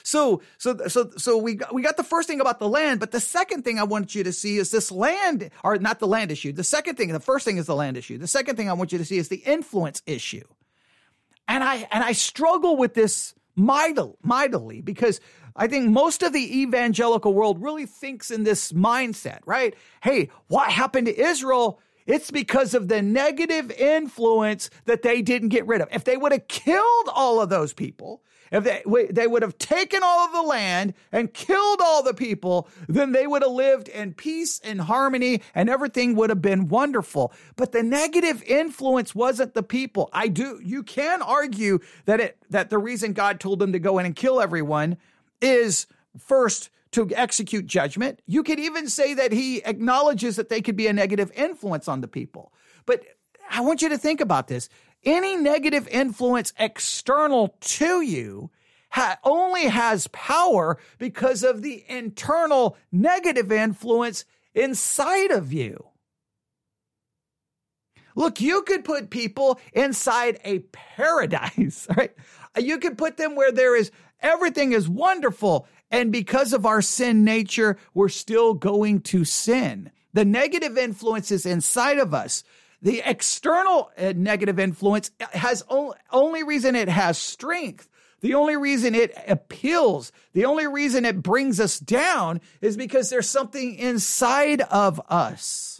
[0.02, 3.10] So, so, so, so we got, we got the first thing about the land, but
[3.10, 6.30] the second thing I want you to see is this land, or not the land
[6.30, 6.52] issue.
[6.52, 8.18] The second thing, the first thing is the land issue.
[8.18, 10.44] The second thing I want you to see is the influence issue.
[11.48, 15.20] And I, and I struggle with this mightily, mightily because
[15.56, 19.74] I think most of the evangelical world really thinks in this mindset, right?
[20.02, 21.80] Hey, what happened to Israel?
[22.06, 25.88] It's because of the negative influence that they didn't get rid of.
[25.92, 28.22] If they would have killed all of those people,
[28.54, 32.68] if they, they would have taken all of the land and killed all the people,
[32.88, 37.32] then they would have lived in peace and harmony and everything would have been wonderful.
[37.56, 40.08] But the negative influence wasn't the people.
[40.12, 43.98] I do, you can argue that it, that the reason God told them to go
[43.98, 44.98] in and kill everyone
[45.40, 48.22] is first to execute judgment.
[48.24, 52.02] You could even say that he acknowledges that they could be a negative influence on
[52.02, 52.52] the people.
[52.86, 53.02] But
[53.50, 54.68] I want you to think about this
[55.04, 58.50] any negative influence external to you
[58.90, 65.86] ha- only has power because of the internal negative influence inside of you.
[68.14, 72.14] Look, you could put people inside a paradise, right?
[72.56, 73.90] You could put them where there is
[74.20, 75.66] everything is wonderful.
[75.90, 79.90] And because of our sin nature, we're still going to sin.
[80.12, 82.44] The negative influences inside of us
[82.84, 87.88] the external uh, negative influence has only, only reason it has strength.
[88.20, 93.28] The only reason it appeals, the only reason it brings us down is because there's
[93.28, 95.73] something inside of us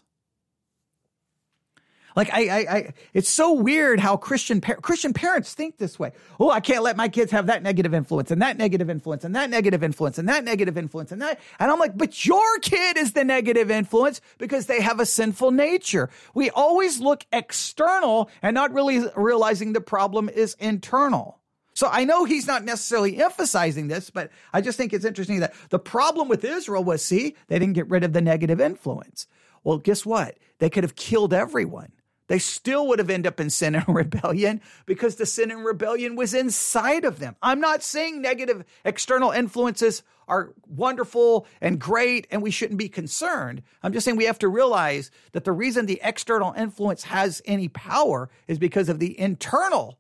[2.17, 6.13] like I, I, I, it's so weird how Christian par- Christian parents think this way.
[6.39, 9.35] Oh, I can't let my kids have that negative influence and that negative influence and
[9.35, 11.41] that negative influence and that negative influence and that.
[11.59, 15.51] And I'm like, but your kid is the negative influence because they have a sinful
[15.51, 16.11] nature.
[16.35, 21.41] We always look external and not really realizing the problem is internal.
[21.77, 25.55] So I know he's not necessarily emphasizing this, but I just think it's interesting that
[25.71, 29.27] the problem with Israel was, see, they didn't get rid of the negative influence.
[29.65, 30.39] Well, guess what?
[30.59, 31.91] They could have killed everyone.
[32.27, 36.17] They still would have ended up in sin and rebellion because the sin and rebellion
[36.17, 37.37] was inside of them.
[37.43, 43.63] I'm not saying negative external influences are wonderful and great and we shouldn't be concerned.
[43.83, 47.69] I'm just saying we have to realize that the reason the external influence has any
[47.69, 49.99] power is because of the internal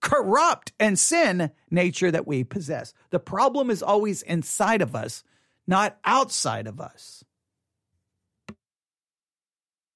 [0.00, 2.92] corrupt and sin nature that we possess.
[3.10, 5.22] The problem is always inside of us,
[5.66, 7.24] not outside of us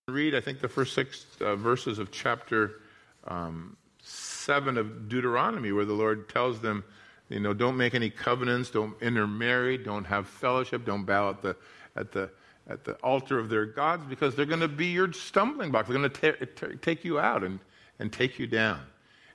[0.08, 2.80] read, I think, the first six uh, verses of chapter
[3.26, 6.84] um, 7 of Deuteronomy, where the Lord tells them,
[7.28, 11.56] you know, don't make any covenants, don't intermarry, don't have fellowship, don't bow at the,
[11.96, 12.30] at the,
[12.68, 15.86] at the altar of their gods, because they're going to be your stumbling block.
[15.86, 17.58] They're going to take you out and,
[17.98, 18.80] and take you down.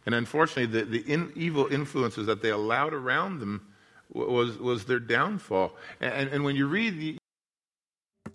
[0.05, 3.67] And unfortunately, the, the in, evil influences that they allowed around them
[4.11, 5.75] was, was their downfall.
[6.01, 7.17] And, and when you read the,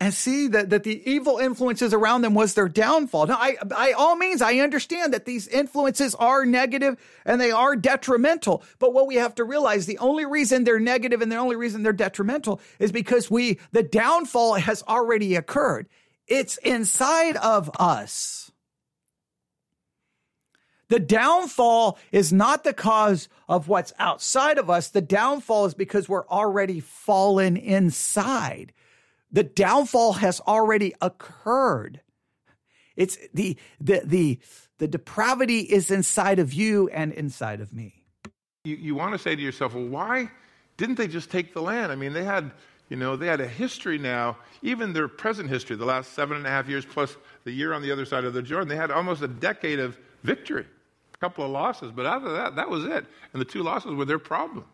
[0.00, 3.26] and see that, that the evil influences around them was their downfall.
[3.26, 7.74] Now, I, by all means, I understand that these influences are negative and they are
[7.74, 8.62] detrimental.
[8.78, 11.82] But what we have to realize, the only reason they're negative and the only reason
[11.82, 15.88] they're detrimental is because we, the downfall has already occurred.
[16.26, 18.52] It's inside of us.
[20.88, 24.88] The downfall is not the cause of what's outside of us.
[24.88, 28.72] The downfall is because we're already fallen inside.
[29.30, 32.00] The downfall has already occurred.
[32.96, 34.38] It's the, the, the,
[34.78, 38.04] the depravity is inside of you and inside of me.
[38.64, 40.30] You, you want to say to yourself, well, why
[40.76, 41.92] didn't they just take the land?
[41.92, 42.50] I mean, they had,
[42.88, 46.46] you know, they had a history now, even their present history, the last seven and
[46.46, 48.90] a half years plus the year on the other side of the Jordan, they had
[48.90, 50.66] almost a decade of victory,
[51.14, 53.06] a couple of losses, but after that, that was it.
[53.32, 54.64] And the two losses were their problem.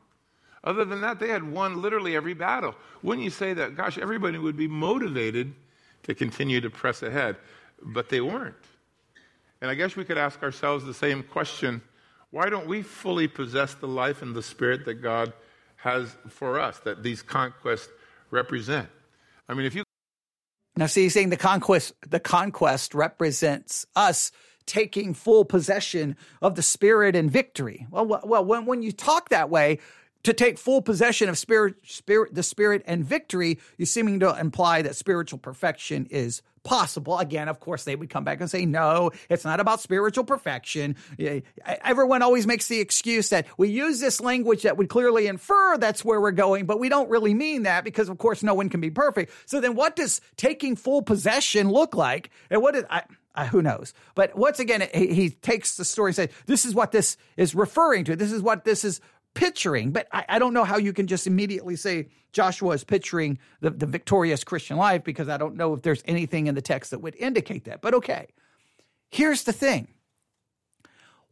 [0.64, 2.74] Other than that, they had won literally every battle.
[3.02, 5.54] Wouldn't you say that, gosh, everybody would be motivated
[6.04, 7.36] to continue to press ahead?
[7.82, 8.56] But they weren't.
[9.60, 11.82] And I guess we could ask ourselves the same question
[12.30, 15.32] why don't we fully possess the life and the spirit that God
[15.76, 17.88] has for us, that these conquests
[18.32, 18.88] represent?
[19.48, 19.84] I mean, if you.
[20.76, 24.32] Now, see, he's saying the conquest, the conquest represents us
[24.66, 27.86] taking full possession of the spirit and victory.
[27.88, 29.78] Well, well, when, when you talk that way,
[30.24, 34.82] to take full possession of spirit, spirit, the spirit and victory, you seeming to imply
[34.82, 37.18] that spiritual perfection is possible.
[37.18, 40.96] Again, of course, they would come back and say, no, it's not about spiritual perfection.
[41.66, 46.04] Everyone always makes the excuse that we use this language that would clearly infer that's
[46.04, 48.80] where we're going, but we don't really mean that because, of course, no one can
[48.80, 49.30] be perfect.
[49.44, 52.30] So then what does taking full possession look like?
[52.50, 53.02] And what is, I,
[53.36, 53.92] uh, who knows?
[54.14, 57.54] But once again, he, he, takes the story and says, this is what this is
[57.54, 58.16] referring to.
[58.16, 59.00] This is what this is
[59.34, 63.38] picturing, but I, I, don't know how you can just immediately say Joshua is picturing
[63.60, 66.90] the, the victorious Christian life because I don't know if there's anything in the text
[66.92, 67.80] that would indicate that.
[67.80, 68.28] But okay,
[69.10, 69.88] here's the thing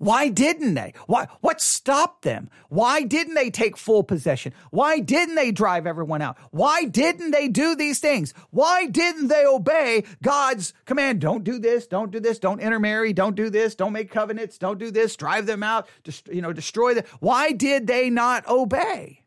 [0.02, 0.94] why didn't they?
[1.06, 2.50] Why, what stopped them?
[2.70, 4.52] Why didn't they take full possession?
[4.72, 6.36] Why didn't they drive everyone out?
[6.50, 8.34] Why didn't they do these things?
[8.50, 11.20] Why didn't they obey God's command?
[11.20, 14.80] Don't do this, don't do this, don't intermarry, don't do this, don't make covenants, don't
[14.80, 17.04] do this, drive them out, just, you know, destroy them.
[17.20, 19.22] Why did they not obey?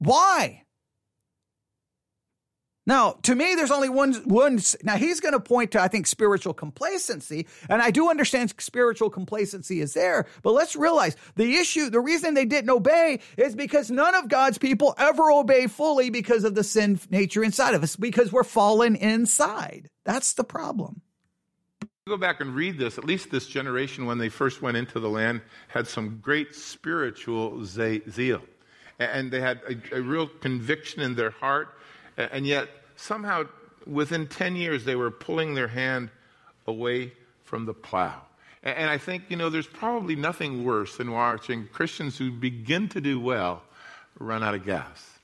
[0.00, 0.64] Why?
[2.84, 4.58] Now, to me, there's only one, one.
[4.82, 7.46] Now, he's going to point to, I think, spiritual complacency.
[7.68, 10.26] And I do understand spiritual complacency is there.
[10.42, 14.58] But let's realize the issue, the reason they didn't obey is because none of God's
[14.58, 18.96] people ever obey fully because of the sin nature inside of us, because we're fallen
[18.96, 19.88] inside.
[20.04, 21.02] That's the problem.
[22.08, 22.98] Go back and read this.
[22.98, 27.64] At least this generation, when they first went into the land, had some great spiritual
[27.64, 28.42] zeal.
[28.98, 31.76] And they had a, a real conviction in their heart
[32.16, 33.44] and yet, somehow,
[33.86, 36.10] within 10 years, they were pulling their hand
[36.66, 37.12] away
[37.44, 38.20] from the plow.
[38.62, 43.00] And I think, you know, there's probably nothing worse than watching Christians who begin to
[43.00, 43.62] do well
[44.18, 45.18] run out of gas.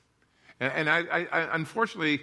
[0.59, 2.21] And, I, I, unfortunately,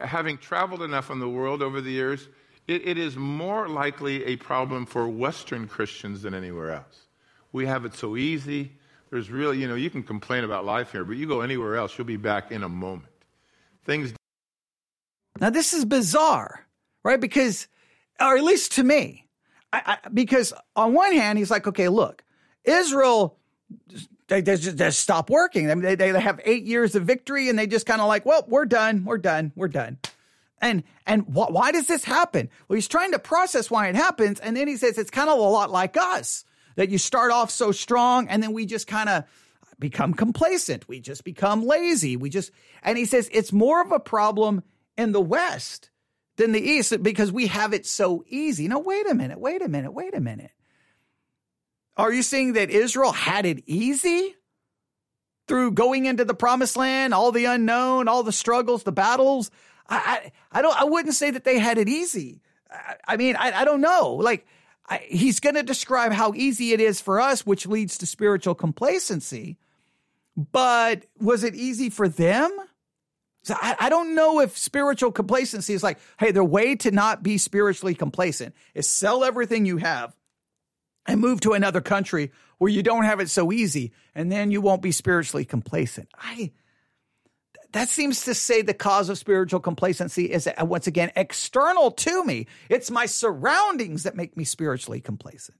[0.00, 2.26] having traveled enough in the world over the years,
[2.66, 7.06] it, it is more likely a problem for Western Christians than anywhere else.
[7.52, 8.72] We have it so easy.
[9.10, 11.96] There's really, you know, you can complain about life here, but you go anywhere else,
[11.96, 13.12] you'll be back in a moment
[13.86, 14.12] things.
[15.40, 16.66] Now, this is bizarre,
[17.02, 17.20] right?
[17.20, 17.68] Because,
[18.20, 19.26] or at least to me,
[19.72, 22.24] I, I, because on one hand, he's like, okay, look,
[22.64, 23.38] Israel,
[24.28, 25.70] they, they just, they stop working.
[25.70, 28.44] i They, they have eight years of victory and they just kind of like, well,
[28.48, 29.98] we're done, we're done, we're done.
[30.60, 32.48] And and wh- why does this happen?
[32.66, 35.38] Well, he's trying to process why it happens, and then he says it's kind of
[35.38, 36.44] a lot like us
[36.76, 39.24] that you start off so strong, and then we just kind of
[39.78, 40.88] become complacent.
[40.88, 42.16] We just become lazy.
[42.16, 42.50] We just,
[42.82, 44.62] and he says it's more of a problem
[44.96, 45.90] in the West
[46.36, 48.68] than the East because we have it so easy.
[48.68, 50.52] Now, wait a minute, wait a minute, wait a minute.
[51.96, 54.34] Are you saying that Israel had it easy
[55.48, 59.50] through going into the promised land, all the unknown, all the struggles, the battles?
[59.88, 59.96] I,
[60.52, 62.42] I, I don't, I wouldn't say that they had it easy.
[62.70, 64.14] I, I mean, I, I don't know.
[64.14, 64.46] Like,
[64.88, 68.54] I, he's going to describe how easy it is for us, which leads to spiritual
[68.54, 69.58] complacency.
[70.36, 72.50] But was it easy for them?
[73.42, 77.22] So I, I, don't know if spiritual complacency is like, hey, the way to not
[77.22, 80.16] be spiritually complacent is sell everything you have
[81.06, 84.60] and move to another country where you don't have it so easy and then you
[84.60, 86.08] won't be spiritually complacent.
[86.18, 86.52] I
[87.72, 92.24] that seems to say the cause of spiritual complacency is uh, once again external to
[92.24, 92.46] me.
[92.68, 95.58] It's my surroundings that make me spiritually complacent.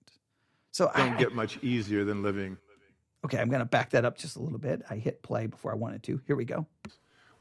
[0.72, 2.56] So I don't I get much easier than living.
[3.26, 4.82] Okay, I'm going to back that up just a little bit.
[4.88, 6.20] I hit play before I wanted to.
[6.28, 6.64] Here we go.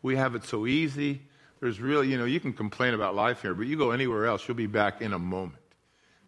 [0.02, 1.22] We have it so easy.
[1.60, 4.48] There's really, you know, you can complain about life here, but you go anywhere else,
[4.48, 5.62] you'll be back in a moment.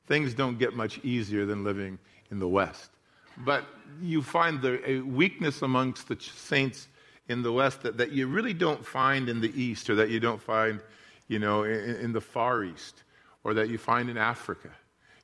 [0.06, 1.98] Things don't get much easier than living
[2.30, 2.92] in the West.
[3.40, 3.66] But
[4.00, 6.88] you find the a weakness amongst the saints
[7.28, 10.20] in the West that, that you really don't find in the East or that you
[10.20, 10.82] don't find,
[11.30, 13.02] you know, in, in the Far East
[13.44, 14.70] or that you find in Africa.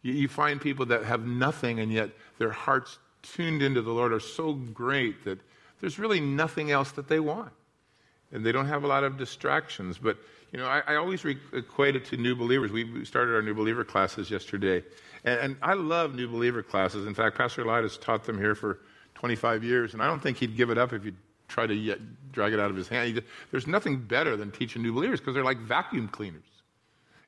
[0.01, 4.13] You, you find people that have nothing and yet their hearts tuned into the Lord
[4.13, 5.39] are so great that
[5.79, 7.51] there's really nothing else that they want.
[8.31, 9.97] And they don't have a lot of distractions.
[9.97, 10.17] But,
[10.51, 12.71] you know, I, I always re- equate it to new believers.
[12.71, 14.83] We started our new believer classes yesterday.
[15.23, 17.05] And, and I love new believer classes.
[17.05, 18.79] In fact, Pastor Light has taught them here for
[19.15, 19.93] 25 years.
[19.93, 21.13] And I don't think he'd give it up if you
[21.47, 21.99] try to yet
[22.31, 23.13] drag it out of his hand.
[23.13, 26.43] Just, there's nothing better than teaching new believers because they're like vacuum cleaners.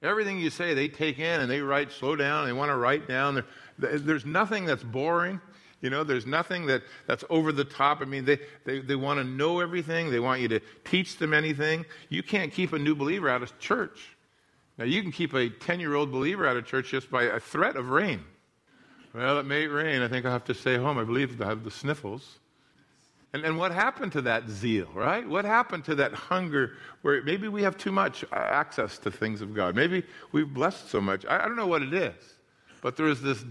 [0.02, 3.08] Everything you say, they take in and they write, slow down, they want to write
[3.08, 3.44] down.
[3.78, 5.40] there's nothing that's boring.
[5.86, 8.02] You know, there's nothing that, that's over the top.
[8.02, 10.10] I mean, they, they, they want to know everything.
[10.10, 11.86] They want you to teach them anything.
[12.10, 14.00] You can't keep a new believer out of church.
[14.80, 17.40] Now, you can keep a 10 year old believer out of church just by a
[17.40, 18.24] threat of rain.
[19.14, 20.02] Well, it may rain.
[20.02, 20.98] I think I'll have to stay home.
[20.98, 22.40] I believe I have the sniffles.
[23.34, 25.30] And, and what happened to that zeal, right?
[25.30, 29.54] What happened to that hunger where maybe we have too much access to things of
[29.54, 29.76] God?
[29.76, 31.28] Maybe we've blessed so much.
[31.28, 32.16] I, I don't know what it is,
[32.82, 33.46] but there is this,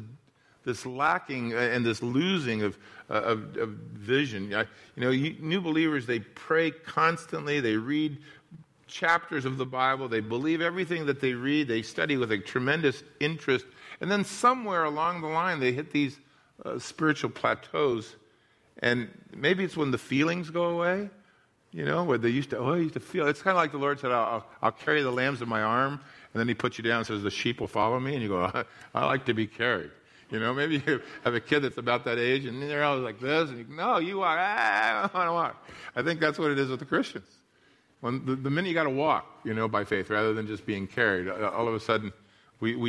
[0.64, 2.78] this lacking and this losing of,
[3.10, 4.50] uh, of, of, vision.
[4.50, 8.18] You know, new believers, they pray constantly, they read
[8.86, 13.02] chapters of the Bible, they believe everything that they read, they study with a tremendous
[13.20, 13.66] interest,
[14.00, 16.18] and then somewhere along the line, they hit these
[16.64, 18.16] uh, spiritual plateaus
[18.84, 21.08] and maybe it's when the feelings go away,
[21.72, 23.26] you know, where they used to, oh, I used to feel.
[23.28, 26.00] It's kind of like the Lord said, I'll, I'll, carry the lambs in my arm.
[26.32, 28.14] And then he puts you down and says, the sheep will follow me.
[28.14, 29.90] And you go, I, I like to be carried.
[30.30, 33.20] You know, maybe you have a kid that's about that age and they're always like
[33.20, 33.50] this.
[33.50, 34.38] And you no, you walk.
[34.40, 35.66] Ah, I to walk.
[35.94, 37.28] I think that's what it is with the Christians.
[38.00, 40.66] When the, the minute you got to walk, you know, by faith rather than just
[40.66, 42.12] being carried, uh, all of a sudden
[42.60, 42.88] we, we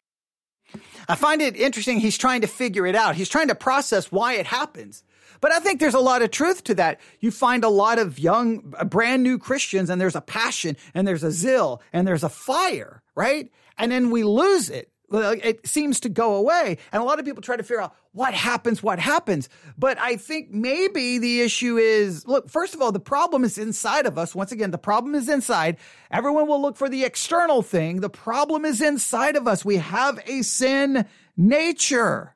[1.07, 1.99] I find it interesting.
[1.99, 3.15] He's trying to figure it out.
[3.15, 5.03] He's trying to process why it happens.
[5.41, 6.99] But I think there's a lot of truth to that.
[7.19, 11.07] You find a lot of young, uh, brand new Christians and there's a passion and
[11.07, 13.51] there's a zeal and there's a fire, right?
[13.77, 14.91] And then we lose it.
[15.11, 16.77] It seems to go away.
[16.91, 19.49] And a lot of people try to figure out what happens, what happens.
[19.77, 24.05] But I think maybe the issue is look, first of all, the problem is inside
[24.05, 24.33] of us.
[24.33, 25.77] Once again, the problem is inside.
[26.11, 28.01] Everyone will look for the external thing.
[28.01, 29.63] The problem is inside of us.
[29.63, 31.05] We have a sin
[31.37, 32.35] nature.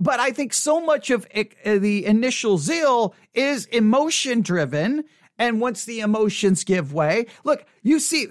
[0.00, 5.04] But I think so much of it, uh, the initial zeal is emotion driven.
[5.38, 8.28] And once the emotions give way, look, you see,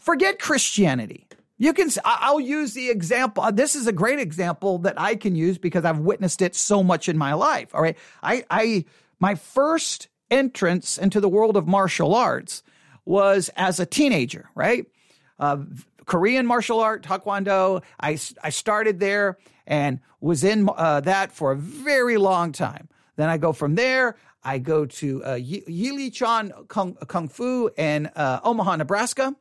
[0.00, 1.27] forget Christianity.
[1.58, 3.42] You can, I'll use the example.
[3.42, 6.84] Uh, this is a great example that I can use because I've witnessed it so
[6.84, 7.74] much in my life.
[7.74, 7.98] All right.
[8.22, 8.84] I, I,
[9.18, 12.62] my first entrance into the world of martial arts
[13.04, 14.86] was as a teenager, right?
[15.38, 15.58] Uh,
[16.06, 17.82] Korean martial art, Taekwondo.
[17.98, 22.88] I, I started there and was in uh, that for a very long time.
[23.16, 24.16] Then I go from there.
[24.44, 29.34] I go to uh, Yili Chuan Kung, Kung Fu in uh, Omaha, Nebraska.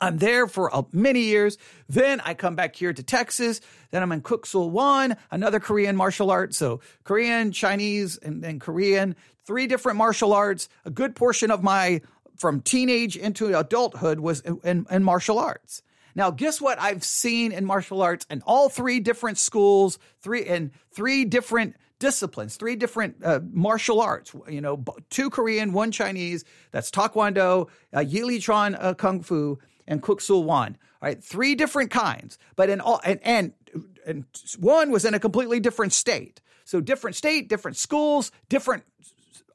[0.00, 1.58] I'm there for uh, many years.
[1.88, 3.60] Then I come back here to Texas.
[3.90, 6.54] Then I'm in Kuk Sool Won, another Korean martial art.
[6.54, 9.16] So Korean, Chinese, and then Korean.
[9.44, 10.68] Three different martial arts.
[10.84, 12.00] A good portion of my
[12.36, 15.82] from teenage into adulthood was in, in, martial arts.
[16.14, 20.72] Now, guess what I've seen in martial arts in all three different schools, three in
[20.90, 24.34] three different disciplines, three different uh, martial arts.
[24.48, 26.44] You know, two Korean, one Chinese.
[26.72, 29.58] That's Taekwondo, uh, Yili Chuan uh, Kung Fu,
[29.90, 30.78] and Kuk Sool Won.
[31.02, 33.52] All right, three different kinds, but in all and, and
[34.06, 34.24] and
[34.58, 36.40] one was in a completely different state.
[36.64, 38.84] So different state, different schools, different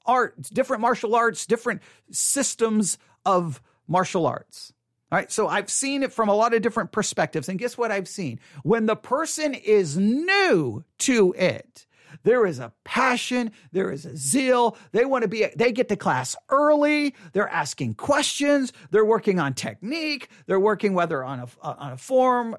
[0.05, 1.81] art, different martial arts, different
[2.11, 4.73] systems of martial arts.
[5.11, 5.31] All right.
[5.31, 7.47] So I've seen it from a lot of different perspectives.
[7.47, 8.39] And guess what I've seen?
[8.63, 11.85] When the person is new to it,
[12.23, 14.77] there is a passion, there is a zeal.
[14.91, 17.15] They want to be, they get to class early.
[17.33, 18.73] They're asking questions.
[18.91, 20.29] They're working on technique.
[20.45, 22.55] They're working whether on a, on a form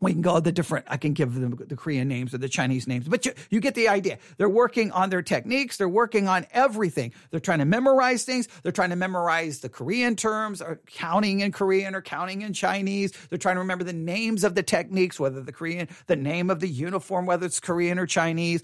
[0.00, 2.86] we can go the different i can give them the korean names or the chinese
[2.86, 4.18] names but you, you get the idea.
[4.36, 5.76] They're working on their techniques.
[5.76, 7.12] They're working on everything.
[7.30, 8.48] They're trying to memorize things.
[8.62, 13.12] They're trying to memorize the korean terms or counting in korean or counting in chinese.
[13.28, 16.60] They're trying to remember the names of the techniques whether the korean the name of
[16.60, 18.62] the uniform whether it's korean or chinese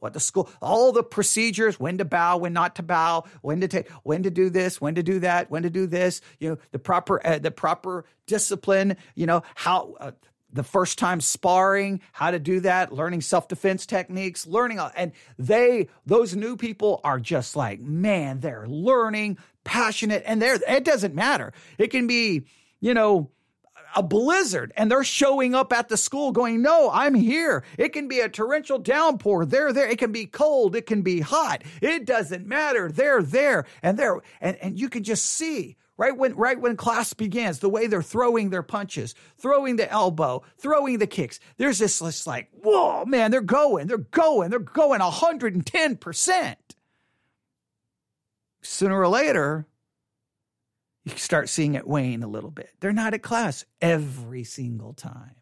[0.00, 3.68] what the school all the procedures when to bow when not to bow when to
[3.68, 6.58] take when to do this when to do that when to do this you know
[6.70, 10.10] the proper uh, the proper discipline you know how uh,
[10.52, 15.88] the first time sparring, how to do that, learning self defense techniques, learning, and they,
[16.06, 21.52] those new people are just like, man, they're learning, passionate, and they're, it doesn't matter.
[21.78, 22.44] It can be,
[22.80, 23.30] you know,
[23.94, 27.62] a blizzard and they're showing up at the school going, No, I'm here.
[27.76, 29.44] It can be a torrential downpour.
[29.44, 29.88] They're there.
[29.88, 30.74] It can be cold.
[30.74, 31.62] It can be hot.
[31.80, 32.90] It doesn't matter.
[32.90, 33.66] They're there.
[33.82, 37.68] And they're, and, and you can just see right when right when class begins, the
[37.68, 41.38] way they're throwing their punches, throwing the elbow, throwing the kicks.
[41.58, 46.56] There's this, this like, whoa, man, they're going, they're going, they're going 110%.
[48.62, 49.68] Sooner or later,
[51.04, 52.70] you start seeing it wane a little bit.
[52.80, 55.36] They're not at class every single time.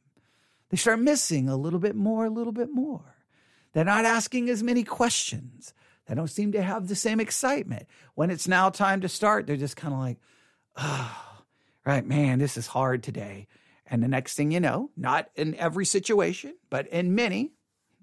[0.68, 3.16] They start missing a little bit more, a little bit more.
[3.72, 5.72] They're not asking as many questions.
[6.06, 7.86] They don't seem to have the same excitement.
[8.14, 10.18] When it's now time to start, they're just kind of like,
[10.76, 11.42] oh,
[11.86, 13.46] right, man, this is hard today.
[13.86, 17.52] And the next thing you know, not in every situation, but in many,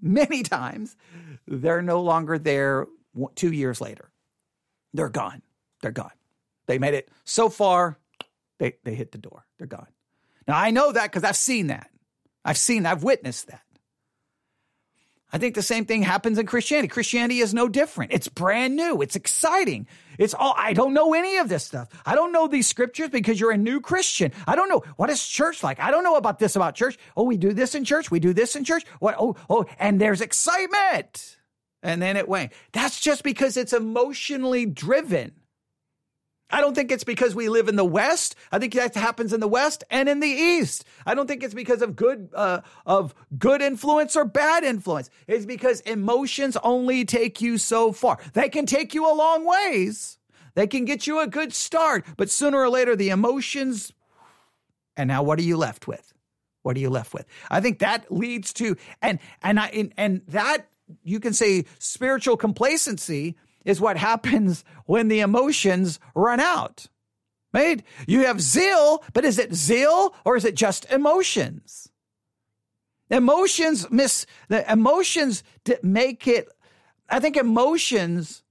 [0.02, 0.96] many times,
[1.48, 2.88] they're no longer there
[3.36, 4.12] two years later.
[4.94, 5.42] They're gone.
[5.82, 6.12] They're gone.
[6.68, 7.98] They made it so far,
[8.60, 9.46] they, they hit the door.
[9.58, 9.88] They're gone.
[10.48, 11.90] Now, I know that because I've seen that.
[12.44, 13.62] I've seen, I've witnessed that.
[15.32, 16.88] I think the same thing happens in Christianity.
[16.88, 18.14] Christianity is no different.
[18.14, 19.02] It's brand new.
[19.02, 19.88] It's exciting.
[20.18, 21.90] It's all, I don't know any of this stuff.
[22.06, 24.32] I don't know these scriptures because you're a new Christian.
[24.48, 24.84] I don't know.
[24.96, 25.80] What is church like?
[25.82, 26.98] I don't know about this about church.
[27.18, 28.10] Oh, we do this in church.
[28.10, 28.86] We do this in church.
[29.00, 29.16] What?
[29.20, 31.38] Oh, oh, and there's excitement.
[31.84, 32.54] And then it went.
[32.72, 35.34] That's just because it's emotionally driven.
[36.50, 38.36] I don't think it's because we live in the West.
[38.52, 40.86] I think that happens in the West and in the East.
[41.06, 45.10] I don't think it's because of good uh, of good influence or bad influence.
[45.28, 48.20] It's because emotions only take you so far.
[48.34, 50.18] They can take you a long ways.
[50.56, 53.92] They can get you a good start, but sooner or later the emotions
[54.98, 56.14] and now what are you left with?
[56.64, 57.26] What are you left with?
[57.50, 60.68] I think that leads to and and I and, and that
[61.04, 63.38] you can say spiritual complacency
[63.68, 66.88] is what happens when the emotions run out.
[67.54, 67.84] Right?
[68.08, 71.90] You have zeal, but is it zeal or is it just emotions?
[73.10, 75.44] Emotions miss the emotions
[75.84, 76.50] make it.
[77.10, 78.44] I think emotions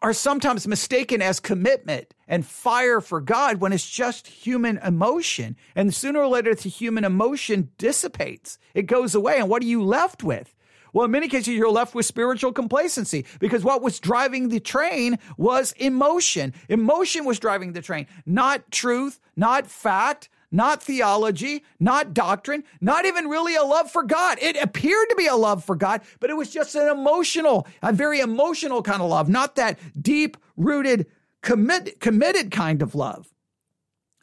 [0.00, 5.56] are sometimes mistaken as commitment and fire for God when it's just human emotion.
[5.74, 8.58] And sooner or later, the human emotion dissipates.
[8.74, 9.38] It goes away.
[9.38, 10.54] And what are you left with?
[10.92, 15.18] Well, in many cases, you're left with spiritual complacency because what was driving the train
[15.36, 16.54] was emotion.
[16.68, 23.28] Emotion was driving the train, not truth, not fact, not theology, not doctrine, not even
[23.28, 24.38] really a love for God.
[24.40, 27.92] It appeared to be a love for God, but it was just an emotional, a
[27.92, 31.06] very emotional kind of love, not that deep rooted,
[31.42, 33.32] commit, committed kind of love.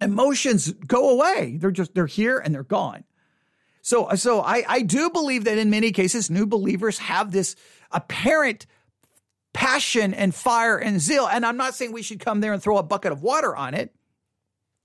[0.02, 1.58] Emotions go away.
[1.58, 3.06] They're just, they're here and they're gone.
[3.86, 7.56] So, so I, I do believe that in many cases, new believers have this
[7.92, 8.66] apparent
[9.54, 11.28] passion and fire and zeal.
[11.28, 13.76] And I'm not saying we should come there and throw a bucket of water on
[13.76, 13.94] it.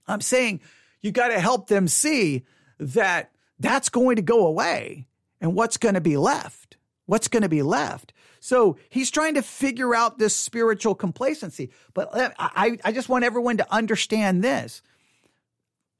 [0.06, 0.60] I'm saying
[1.00, 2.44] you got to help them see
[2.78, 5.06] that that's going to go away
[5.40, 6.76] and what's going to be left.
[7.06, 8.12] What's going to be left?
[8.38, 11.70] So he's trying to figure out this spiritual complacency.
[11.94, 14.82] But uh, I, I just want everyone to understand this.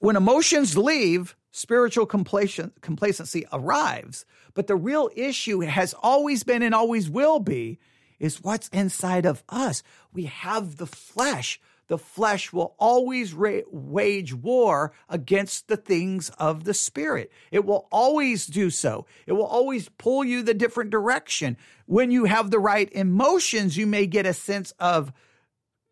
[0.01, 4.25] When emotions leave, spiritual complacency arrives.
[4.55, 7.79] But the real issue has always been and always will be
[8.19, 9.83] is what's inside of us.
[10.13, 11.61] We have the flesh.
[11.89, 17.31] The flesh will always ra- wage war against the things of the spirit.
[17.51, 19.05] It will always do so.
[19.27, 21.59] It will always pull you the different direction.
[21.85, 25.13] When you have the right emotions, you may get a sense of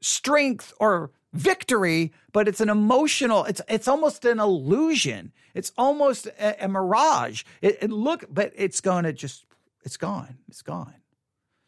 [0.00, 5.32] strength or victory, but it's an emotional, it's it's almost an illusion.
[5.54, 7.44] It's almost a, a mirage.
[7.60, 9.44] It, it, look, but it's gonna just
[9.84, 10.38] it's gone.
[10.48, 10.94] It's gone.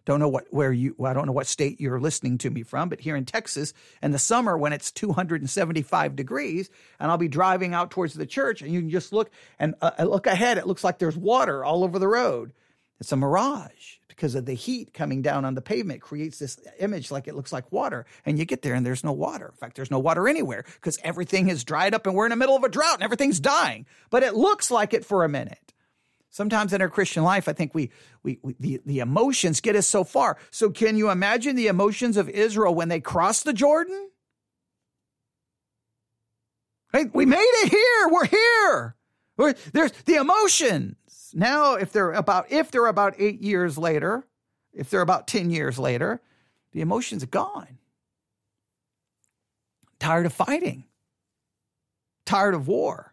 [0.07, 2.63] Don't know what where you well, I don't know what state you're listening to me
[2.63, 7.29] from, but here in Texas in the summer when it's 275 degrees and I'll be
[7.29, 10.67] driving out towards the church and you can just look and uh, look ahead it
[10.67, 12.53] looks like there's water all over the road
[13.01, 17.11] It's a mirage because of the heat coming down on the pavement creates this image
[17.11, 18.05] like it looks like water.
[18.27, 19.47] And you get there and there's no water.
[19.47, 22.37] In fact, there's no water anywhere because everything is dried up and we're in the
[22.37, 23.87] middle of a drought and everything's dying.
[24.11, 25.73] But it looks like it for a minute.
[26.29, 27.91] Sometimes in our Christian life, I think we,
[28.23, 30.37] we, we the, the emotions get us so far.
[30.51, 34.11] So can you imagine the emotions of Israel when they crossed the Jordan?
[36.93, 37.13] Right?
[37.15, 38.09] We made it here.
[38.11, 38.97] We're here.
[39.39, 40.17] We're, there's the
[41.35, 44.25] Now, if they're about if they're about eight years later,
[44.73, 46.21] if they're about ten years later,
[46.73, 47.79] the emotions are gone.
[49.99, 50.85] Tired of fighting.
[52.25, 53.11] Tired of war.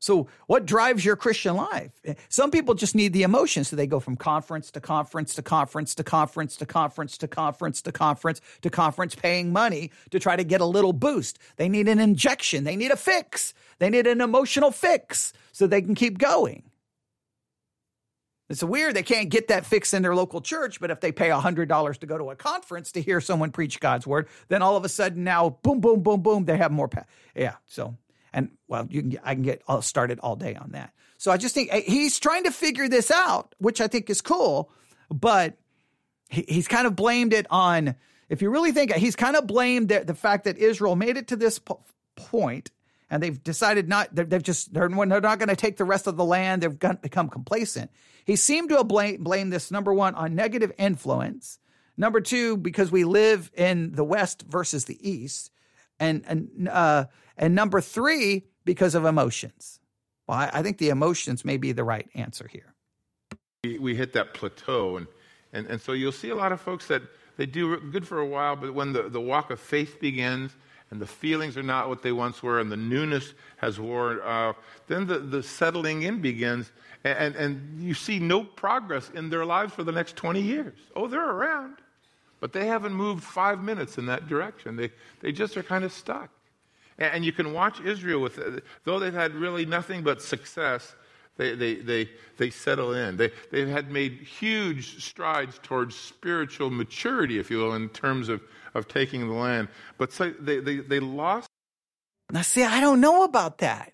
[0.00, 1.90] So, what drives your Christian life?
[2.28, 3.64] Some people just need the emotion.
[3.64, 7.82] So they go from conference to conference to conference to conference to conference to conference
[7.82, 11.40] to conference to conference, paying money to try to get a little boost.
[11.56, 12.62] They need an injection.
[12.62, 13.54] They need a fix.
[13.80, 16.62] They need an emotional fix so they can keep going.
[18.48, 21.28] It's weird they can't get that fix in their local church, but if they pay
[21.28, 24.84] $100 to go to a conference to hear someone preach God's word, then all of
[24.84, 26.88] a sudden now, boom, boom, boom, boom, they have more.
[26.88, 27.56] Pa- yeah.
[27.66, 27.96] So,
[28.32, 30.92] and well, you can I can get all started all day on that.
[31.18, 34.22] So I just think eh, he's trying to figure this out, which I think is
[34.22, 34.70] cool,
[35.10, 35.58] but
[36.30, 37.96] he, he's kind of blamed it on,
[38.30, 41.28] if you really think, he's kind of blamed the, the fact that Israel made it
[41.28, 41.84] to this po-
[42.16, 42.70] point
[43.10, 46.16] and they've decided not they've just they're, they're not going to take the rest of
[46.16, 47.90] the land they've become complacent.
[48.24, 51.58] He seemed to blame, blame this number one on negative influence.
[51.96, 55.50] Number two because we live in the west versus the east.
[55.98, 57.06] And and uh,
[57.36, 59.80] and number three because of emotions.
[60.26, 62.74] Well I, I, think the emotions may be the right answer here.
[63.64, 65.06] We, we hit that plateau and,
[65.52, 67.02] and and so you'll see a lot of folks that
[67.36, 70.54] they do good for a while but when the, the walk of faith begins
[70.90, 74.56] and the feelings are not what they once were, and the newness has worn off,
[74.86, 76.72] then the, the settling in begins,
[77.04, 80.78] and, and you see no progress in their lives for the next 20 years.
[80.96, 81.76] Oh, they're around,
[82.40, 84.76] but they haven't moved five minutes in that direction.
[84.76, 86.30] They, they just are kind of stuck.
[86.98, 88.40] And, and you can watch Israel with,
[88.84, 90.94] though they've had really nothing but success,
[91.36, 93.16] they, they, they, they settle in.
[93.16, 98.42] They, they had made huge strides towards spiritual maturity, if you will, in terms of
[98.78, 99.68] of taking the land.
[99.98, 101.48] But so they, they, they lost.
[102.30, 103.92] Now, see, I don't know about that.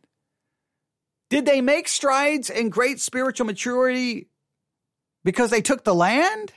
[1.31, 4.29] Did they make strides in great spiritual maturity
[5.25, 6.53] because they took the land?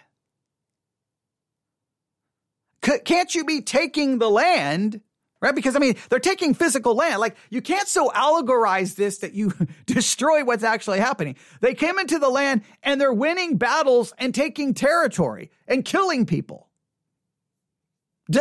[2.85, 5.01] C- can't you be taking the land
[5.41, 5.55] right?
[5.55, 7.19] Because I mean, they're taking physical land.
[7.19, 9.53] Like you can't so allegorize this that you
[9.85, 11.35] destroy what's actually happening.
[11.61, 16.66] They came into the land and they're winning battles and taking territory and killing people.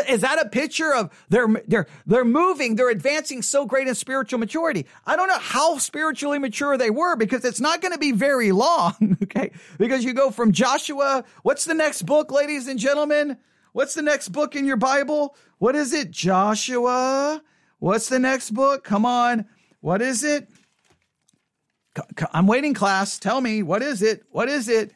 [0.08, 4.38] Is that a picture of they're they're they're moving, they're advancing so great in spiritual
[4.40, 4.86] maturity?
[5.06, 8.50] I don't know how spiritually mature they were because it's not going to be very
[8.52, 9.52] long, okay?
[9.78, 13.38] Because you go from Joshua, what's the next book, ladies and gentlemen?
[13.72, 15.36] What's the next book in your Bible?
[15.58, 16.10] What is it?
[16.10, 17.42] Joshua.
[17.78, 18.82] What's the next book?
[18.82, 19.44] Come on.
[19.80, 20.48] What is it?
[22.32, 23.18] I'm waiting, class.
[23.18, 24.24] Tell me, what is it?
[24.30, 24.94] What is it?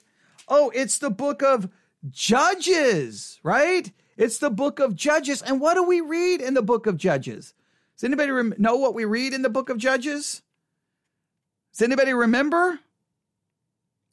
[0.49, 1.69] Oh, it's the book of
[2.09, 3.93] Judges, right?
[4.21, 5.41] It's the book of Judges.
[5.41, 7.55] And what do we read in the book of Judges?
[7.97, 10.43] Does anybody rem- know what we read in the book of Judges?
[11.73, 12.81] Does anybody remember?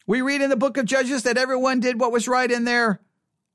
[0.07, 3.01] We read in the book of Judges that everyone did what was right in their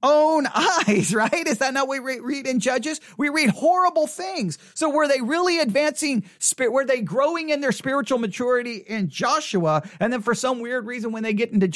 [0.03, 1.47] own eyes, right?
[1.47, 3.01] Is that not what we read in Judges?
[3.17, 4.59] We read horrible things.
[4.75, 6.25] So were they really advancing,
[6.59, 9.83] were they growing in their spiritual maturity in Joshua?
[10.01, 11.71] And then for some weird reason, when they get into,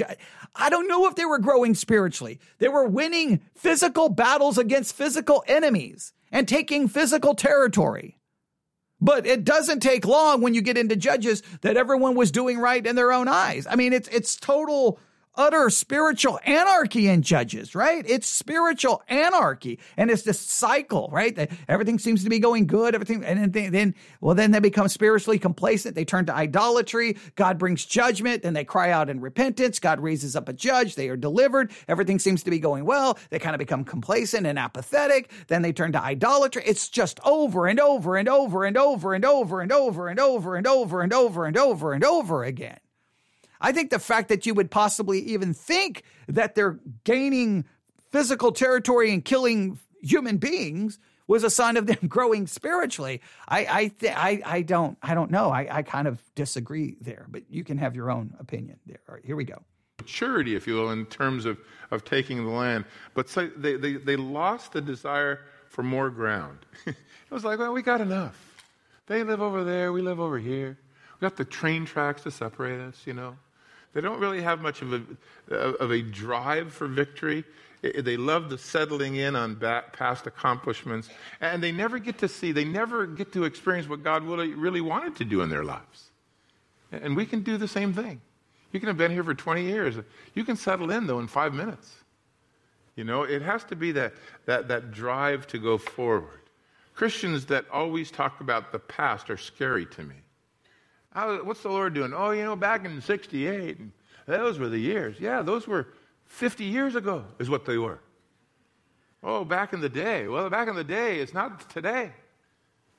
[0.55, 2.41] I don't know if they were growing spiritually.
[2.59, 8.18] They were winning physical battles against physical enemies and taking physical territory.
[9.01, 12.85] But it doesn't take long when you get into Judges that everyone was doing right
[12.85, 13.66] in their own eyes.
[13.68, 14.99] I mean, it's, it's total
[15.37, 18.05] utter spiritual anarchy in Judges, right?
[18.09, 19.78] It's spiritual anarchy.
[19.97, 21.34] And it's this cycle, right?
[21.37, 22.95] That everything seems to be going good.
[22.95, 25.95] Everything, and then, then, well, then they become spiritually complacent.
[25.95, 27.16] They turn to idolatry.
[27.34, 28.43] God brings judgment.
[28.43, 29.78] Then they cry out in repentance.
[29.78, 30.95] God raises up a judge.
[30.95, 31.72] They are delivered.
[31.89, 33.18] Everything seems to be going well.
[33.30, 35.30] They kind of become complacent and apathetic.
[35.49, 36.62] Then they turn to idolatry.
[36.66, 40.57] It's just over and over and over and over and over and over and over
[40.57, 42.78] and over and over and over and over again.
[43.61, 47.64] I think the fact that you would possibly even think that they're gaining
[48.11, 53.20] physical territory and killing human beings was a sign of them growing spiritually.
[53.48, 55.50] I I th- I, I don't I don't know.
[55.50, 59.00] I, I kind of disagree there, but you can have your own opinion there.
[59.09, 59.62] All right, here we go.
[59.98, 61.59] Maturity, if you will, in terms of,
[61.90, 62.84] of taking the land.
[63.14, 66.59] But so they, they, they lost the desire for more ground.
[66.86, 66.94] it
[67.30, 68.64] was like, well, we got enough.
[69.07, 70.78] They live over there, we live over here.
[71.14, 73.36] We got the train tracks to separate us, you know.
[73.97, 75.03] They don't really have much of a,
[75.51, 77.44] uh, of a drive for victory.
[77.80, 81.09] They love the settling in on past accomplishments.
[81.40, 84.82] And they never get to see, they never get to experience what God really, really
[84.82, 86.11] wanted to do in their lives.
[86.92, 88.20] And we can do the same thing.
[88.70, 89.97] You can have been here for 20 years.
[90.34, 91.94] You can settle in, though, in five minutes.
[92.97, 94.12] You know, it has to be that,
[94.44, 96.42] that, that drive to go forward.
[96.94, 100.16] Christians that always talk about the past are scary to me.
[101.17, 102.12] What's the Lord doing?
[102.14, 103.79] Oh, you know, back in 68,
[104.27, 105.19] those were the years.
[105.19, 105.89] Yeah, those were
[106.27, 108.01] 50 years ago, is what they were.
[109.23, 110.29] Oh, back in the day.
[110.29, 112.12] Well, back in the day, it's not today.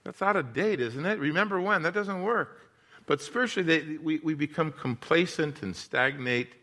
[0.04, 1.20] That's out of date, isn't it?
[1.20, 1.84] Remember when?
[1.84, 2.72] That doesn't work.
[3.06, 6.54] But spiritually, they, we, we become complacent and stagnate.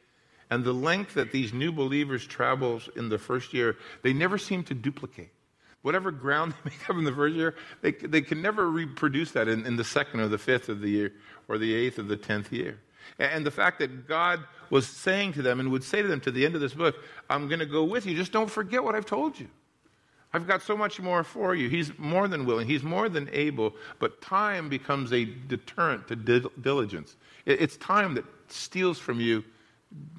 [0.51, 4.65] And the length that these new believers travel in the first year, they never seem
[4.65, 5.31] to duplicate.
[5.85, 9.49] Whatever ground they make up in the first year, they, they can never reproduce that
[9.49, 11.13] in, in the second or the fifth of the year
[11.47, 12.79] or the eighth of the tenth year.
[13.19, 16.31] And the fact that God was saying to them and would say to them to
[16.31, 16.97] the end of this book,
[17.29, 18.17] I'm going to go with you.
[18.17, 19.47] Just don't forget what I've told you.
[20.33, 21.69] I've got so much more for you.
[21.69, 27.17] He's more than willing, He's more than able, but time becomes a deterrent to diligence.
[27.45, 29.45] It's time that steals from you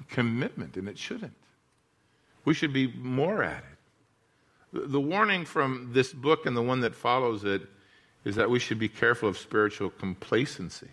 [0.08, 1.34] commitment, and it shouldn't.
[2.44, 3.75] We should be more at it.
[4.84, 7.62] The warning from this book and the one that follows it
[8.24, 10.90] is that we should be careful of spiritual complacency.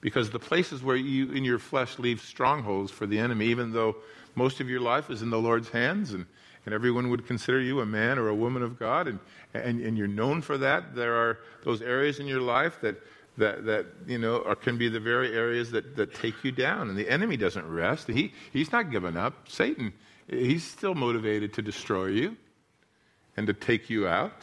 [0.00, 3.96] Because the places where you in your flesh leave strongholds for the enemy, even though
[4.34, 6.26] most of your life is in the Lord's hands and,
[6.66, 9.18] and everyone would consider you a man or a woman of God and,
[9.54, 12.96] and, and you're known for that, there are those areas in your life that,
[13.38, 16.88] that, that you know, are, can be the very areas that, that take you down.
[16.88, 18.08] And the enemy doesn't rest.
[18.08, 19.48] He, he's not given up.
[19.48, 19.92] Satan,
[20.28, 22.36] he's still motivated to destroy you
[23.38, 24.42] and to take you out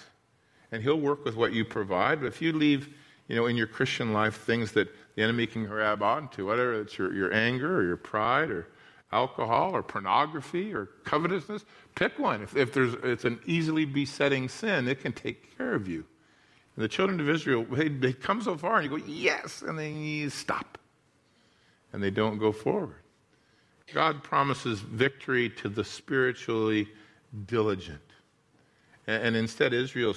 [0.71, 2.21] and he'll work with what you provide.
[2.21, 2.95] But if you leave,
[3.27, 6.97] you know, in your Christian life things that the enemy can grab onto, whether it's
[6.97, 8.69] your, your anger or your pride or
[9.11, 11.65] alcohol or pornography or covetousness,
[11.95, 12.41] pick one.
[12.41, 16.05] If, if there's, it's an easily besetting sin, it can take care of you.
[16.77, 19.77] And the children of Israel, they, they come so far and you go, yes, and
[19.77, 20.77] then you stop.
[21.91, 23.03] And they don't go forward.
[23.93, 26.87] God promises victory to the spiritually
[27.45, 27.99] diligent.
[29.07, 30.15] And, instead, Israel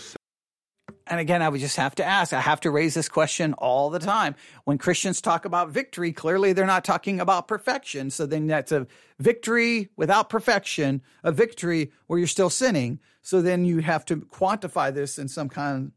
[1.11, 3.89] and again, I would just have to ask, I have to raise this question all
[3.89, 4.35] the time.
[4.65, 8.11] When Christians talk about victory, clearly they're not talking about perfection.
[8.11, 8.87] So then that's a
[9.19, 13.01] victory without perfection, a victory where you're still sinning.
[13.23, 15.93] So then you have to quantify this in some kind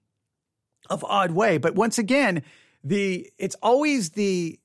[0.89, 1.57] of odd way.
[1.57, 2.43] But once again,
[2.83, 4.59] the it's always the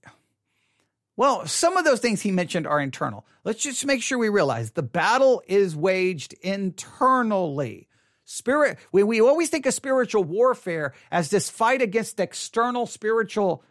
[1.17, 3.27] well, some of those things he mentioned are internal.
[3.43, 7.89] Let's just make sure we realize the battle is waged internally.
[8.27, 13.63] Spirit, we, we always think of spiritual warfare as this fight against external spiritual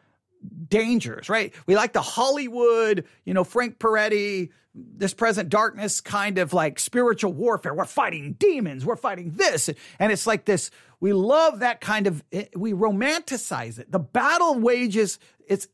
[0.70, 1.54] dangers, right?
[1.68, 7.34] We like the Hollywood, you know, Frank Peretti, this present darkness kind of like spiritual
[7.34, 7.74] warfare.
[7.74, 8.86] We're fighting demons.
[8.86, 9.70] We're fighting this.
[10.00, 10.72] And it's like this.
[11.02, 13.92] We love that kind of, eh, we romanticize it.
[13.92, 15.68] The battle wages, it's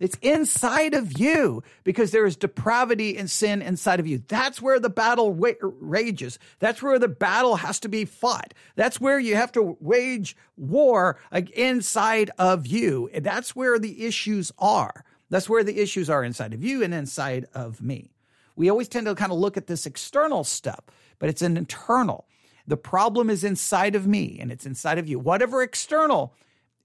[0.00, 4.22] it's inside of you because there is depravity and sin inside of you.
[4.28, 6.38] That's where the battle wa- rages.
[6.58, 8.54] That's where the battle has to be fought.
[8.76, 11.18] That's where you have to wage war
[11.54, 13.10] inside of you.
[13.12, 15.04] And that's where the issues are.
[15.30, 18.12] That's where the issues are inside of you and inside of me.
[18.56, 20.84] We always tend to kind of look at this external stuff,
[21.18, 22.26] but it's an internal.
[22.66, 25.18] The problem is inside of me and it's inside of you.
[25.18, 26.34] Whatever external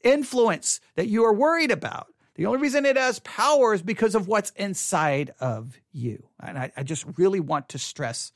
[0.03, 2.07] influence that you are worried about,
[2.39, 6.23] the only reason it has power is because of what's inside of you.
[6.41, 8.31] And I, I just really want to stress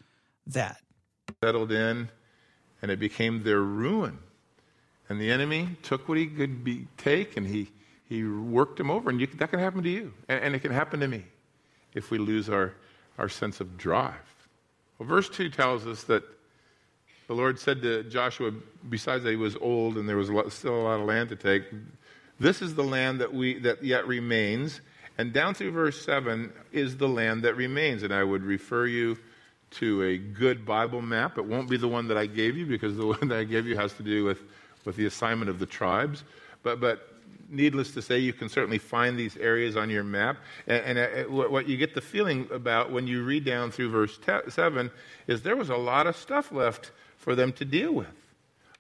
[0.48, 0.82] that.
[1.42, 2.10] Settled in,
[2.82, 4.20] and it became their ruin.
[5.08, 7.72] And the enemy took what he could be, take and he,
[8.04, 9.10] he worked him over.
[9.10, 10.14] And you, that can happen to you.
[10.28, 11.24] And, and, it can happen to me
[11.94, 12.74] if we lose our,
[13.18, 14.16] our sense of drive.
[15.00, 16.24] Well, verse 2 tells us that
[17.28, 18.52] the Lord said to Joshua,
[18.90, 21.64] besides that he was old and there was still a lot of land to take,
[22.44, 24.82] this is the land that, we, that yet remains.
[25.18, 28.04] And down through verse 7 is the land that remains.
[28.04, 29.18] And I would refer you
[29.72, 31.38] to a good Bible map.
[31.38, 33.66] It won't be the one that I gave you because the one that I gave
[33.66, 34.42] you has to do with,
[34.84, 36.26] with the assignment of the tribes.
[36.64, 37.14] But, but
[37.50, 40.38] needless to say, you can certainly find these areas on your map.
[40.68, 44.20] And, and uh, what you get the feeling about when you read down through verse
[44.50, 44.92] 7
[45.28, 48.08] is there was a lot of stuff left for them to deal with.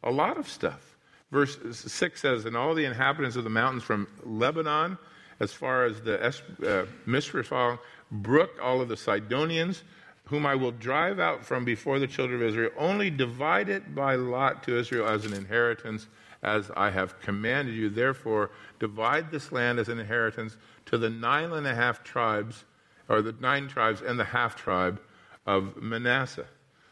[0.03, 0.93] A lot of stuff.
[1.34, 5.00] Verse 6 says, And all the inhabitants of the mountains from Lebanon,
[5.40, 7.80] as far as the uh, Misraphah
[8.12, 9.82] brook, all of the Sidonians,
[10.26, 14.14] whom I will drive out from before the children of Israel, only divide it by
[14.14, 16.08] lot to Israel as an inheritance,
[16.44, 17.90] as I have commanded you.
[17.90, 20.56] Therefore, divide this land as an inheritance
[20.86, 22.64] to the nine and a half tribes,
[23.10, 25.02] or the nine tribes and the half tribe
[25.48, 26.46] of Manasseh.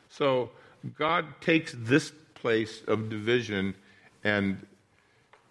[0.10, 0.50] So
[0.98, 3.76] God takes this place of division
[4.24, 4.66] and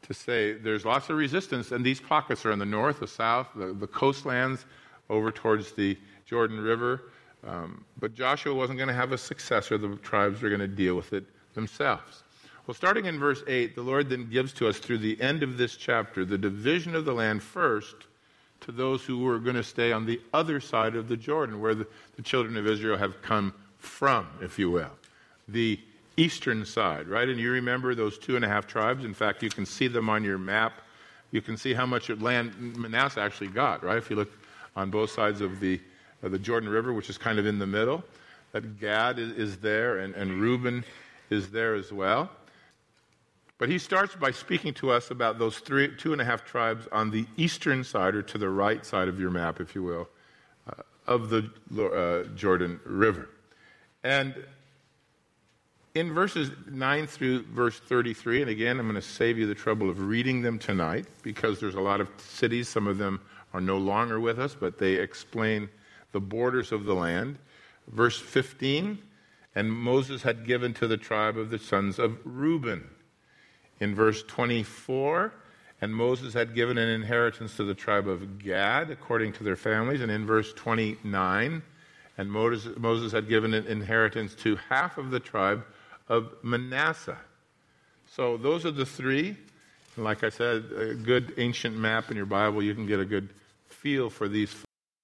[0.03, 3.49] to say there's lots of resistance, and these pockets are in the north, the south,
[3.55, 4.65] the, the coastlands
[5.09, 5.97] over towards the
[6.27, 7.03] Jordan River.
[7.47, 9.79] Um, but Joshua wasn't going to have a successor.
[9.79, 12.23] The tribes were going to deal with it themselves.
[12.67, 15.57] Well, starting in verse 8, the Lord then gives to us through the end of
[15.57, 17.97] this chapter the division of the land first
[18.61, 21.75] to those who were going to stay on the other side of the Jordan, where
[21.75, 24.91] the, the children of Israel have come from, if you will.
[25.49, 25.81] The
[26.21, 27.29] eastern side, right?
[27.29, 29.05] And you remember those two and a half tribes.
[29.05, 30.81] In fact, you can see them on your map.
[31.31, 33.97] You can see how much land Manasseh actually got, right?
[33.97, 34.31] If you look
[34.77, 35.81] on both sides of the,
[36.23, 38.05] of the Jordan River, which is kind of in the middle,
[38.53, 40.85] that Gad is, is there and, and Reuben
[41.31, 42.29] is there as well.
[43.59, 46.89] But he starts by speaking to us about those three, two and a half tribes
[46.93, 50.09] on the eastern side, or to the right side of your map, if you will,
[50.69, 53.29] uh, of the uh, Jordan River.
[54.03, 54.35] And
[55.95, 59.91] in verses 9 through verse 33, and again, I'm going to save you the trouble
[59.91, 62.69] of reading them tonight because there's a lot of cities.
[62.69, 63.21] Some of them
[63.53, 65.69] are no longer with us, but they explain
[66.13, 67.39] the borders of the land.
[67.89, 68.99] Verse 15,
[69.57, 72.89] and Moses had given to the tribe of the sons of Reuben.
[73.81, 75.33] In verse 24,
[75.81, 80.03] and Moses had given an inheritance to the tribe of Gad according to their families.
[80.03, 81.63] And in verse 29,
[82.19, 85.65] and Moses, Moses had given an inheritance to half of the tribe
[86.11, 87.17] of Manasseh.
[88.07, 89.37] So those are the three.
[89.97, 93.05] And like I said, a good ancient map in your Bible, you can get a
[93.05, 93.31] good
[93.69, 94.55] feel for these.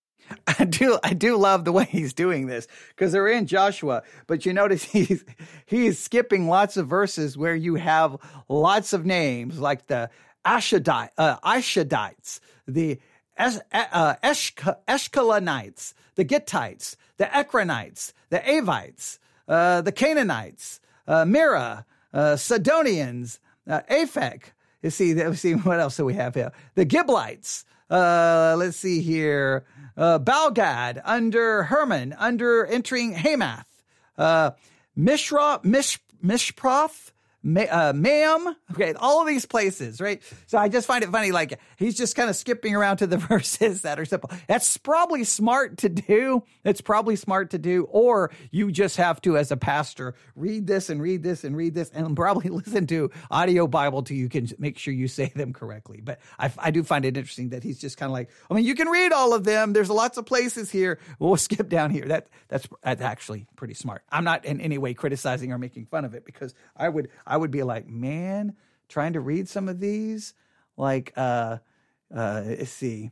[0.59, 4.44] I do, I do love the way he's doing this because they're in Joshua, but
[4.44, 5.24] you notice he's
[5.64, 8.16] he's skipping lots of verses where you have
[8.48, 10.11] lots of names like the
[10.44, 12.98] Ashadite, uh, Ashadites, the
[13.36, 22.36] es, uh, Eshkalonites, the Gittites, the Ekronites, the Avites, uh, the Canaanites, uh, Mearah, uh,
[22.36, 24.52] Sidonians, uh, Aphek.
[24.82, 26.52] You see, let's see what else do we have here?
[26.74, 27.64] The Giblites.
[27.88, 29.64] Uh, let's see here.
[29.96, 33.66] Uh, Baal Gad under Hermon, under entering Hamath.
[34.18, 34.52] Uh,
[34.94, 37.12] Mishra, Mish, Mishproth,
[37.47, 38.57] uh, ma'am.
[38.72, 40.22] Okay, all of these places, right?
[40.47, 41.30] So I just find it funny.
[41.30, 44.30] Like he's just kind of skipping around to the verses that are simple.
[44.49, 46.42] That's probably smart to do.
[46.64, 47.84] It's probably smart to do.
[47.90, 51.74] Or you just have to, as a pastor, read this and read this and read
[51.74, 55.53] this and probably listen to audio Bible till you can make sure you say them
[55.53, 56.01] correctly.
[56.03, 58.64] But I, I do find it interesting that he's just kind of like, I mean,
[58.64, 59.72] you can read all of them.
[59.72, 60.99] There's lots of places here.
[61.18, 62.07] We'll skip down here.
[62.07, 64.03] That that's, that's actually pretty smart.
[64.11, 67.36] I'm not in any way criticizing or making fun of it because I would, I
[67.37, 68.57] I would be like, man,
[68.89, 70.32] trying to read some of these,
[70.78, 71.59] like, uh,
[72.11, 73.11] uh, let's see,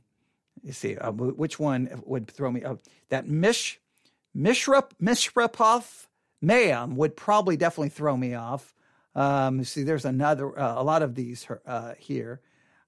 [0.65, 2.63] let's see, uh, which one would throw me?
[2.65, 2.79] Oh,
[3.11, 3.79] that Mish,
[4.35, 6.07] Mishrap, Mishrapoth
[6.43, 8.75] Mayam would probably definitely throw me off.
[9.15, 12.41] Um, see, there's another, uh, a lot of these uh, here.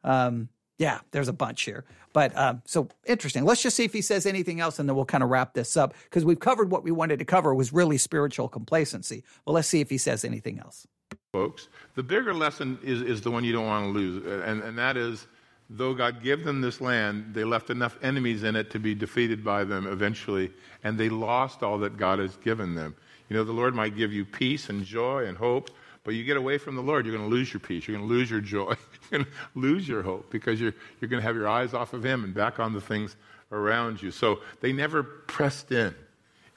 [0.05, 1.85] Um, yeah, there's a bunch here.
[2.15, 3.45] But um, so interesting.
[3.45, 5.77] Let's just see if he says anything else, and then we'll kind of wrap this
[5.77, 9.23] up because we've covered what we wanted to cover was really spiritual complacency.
[9.45, 10.87] Well, let's see if he says anything else
[11.33, 11.69] folks.
[11.95, 14.79] The bigger lesson is, is the one you don't want to lose, uh, and, and
[14.79, 15.27] that is
[15.69, 19.45] though God gave them this land, they left enough enemies in it to be defeated
[19.45, 20.53] by them eventually,
[20.85, 22.95] and they lost all that God has given them.
[23.29, 25.71] You know, the Lord might give you peace and joy and hope,
[26.05, 28.09] but you get away from the Lord, you're going to lose your peace, you're going
[28.09, 28.75] to lose your joy,
[29.11, 31.93] you're going to lose your hope because you're, you're going to have your eyes off
[31.93, 33.17] of Him and back on the things
[33.51, 34.11] around you.
[34.13, 35.95] So they never pressed in,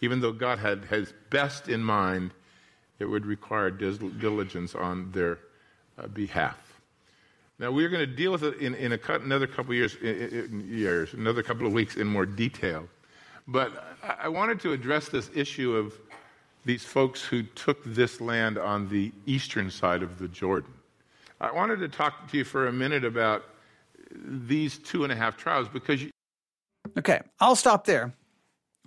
[0.02, 2.32] even though God had His best in mind
[3.00, 5.40] it would require diligence on their
[5.98, 6.58] uh, behalf.
[7.58, 10.66] Now, we're going to deal with it in, in a, another couple of years, in,
[10.70, 12.88] years, another couple of weeks in more detail.
[13.48, 15.94] But I wanted to address this issue of
[16.66, 20.74] these folks who took this land on the eastern side of the Jordan.
[21.42, 23.44] I wanted to talk to you for a minute about
[24.14, 26.02] these two and a half tribes because.
[26.02, 26.12] You-
[26.98, 28.14] okay, I'll stop there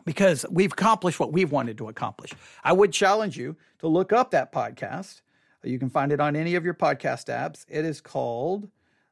[0.04, 2.32] because we've accomplished what we've wanted to accomplish.
[2.64, 5.22] I would challenge you to look up that podcast.
[5.64, 7.64] You can find it on any of your podcast apps.
[7.68, 8.68] It is called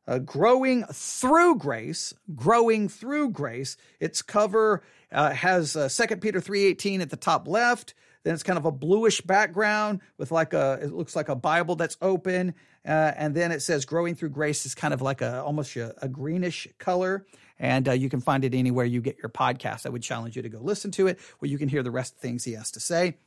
[0.09, 2.13] uh, Growing Through Grace.
[2.35, 3.77] Growing Through Grace.
[4.01, 4.83] Its cover
[5.13, 7.95] uh, has uh, 2 Peter 3.18 at the top left.
[8.23, 11.77] Then it's kind of a bluish background with like a, it looks like a Bible
[11.77, 12.55] that's open.
[12.85, 15.95] Uh, and then it says Growing Through Grace is kind of like a, almost a,
[16.03, 17.25] a greenish color
[17.61, 19.87] and uh, you can find it anywhere you get your podcast.
[19.87, 22.15] I would challenge you to go listen to it where you can hear the rest
[22.15, 23.19] of things he has to say.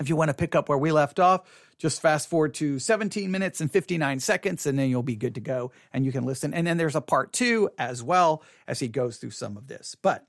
[0.00, 1.42] If you want to pick up where we left off,
[1.78, 5.40] just fast forward to 17 minutes and 59 seconds, and then you'll be good to
[5.40, 6.54] go and you can listen.
[6.54, 9.94] And then there's a part two as well as he goes through some of this.
[10.00, 10.26] But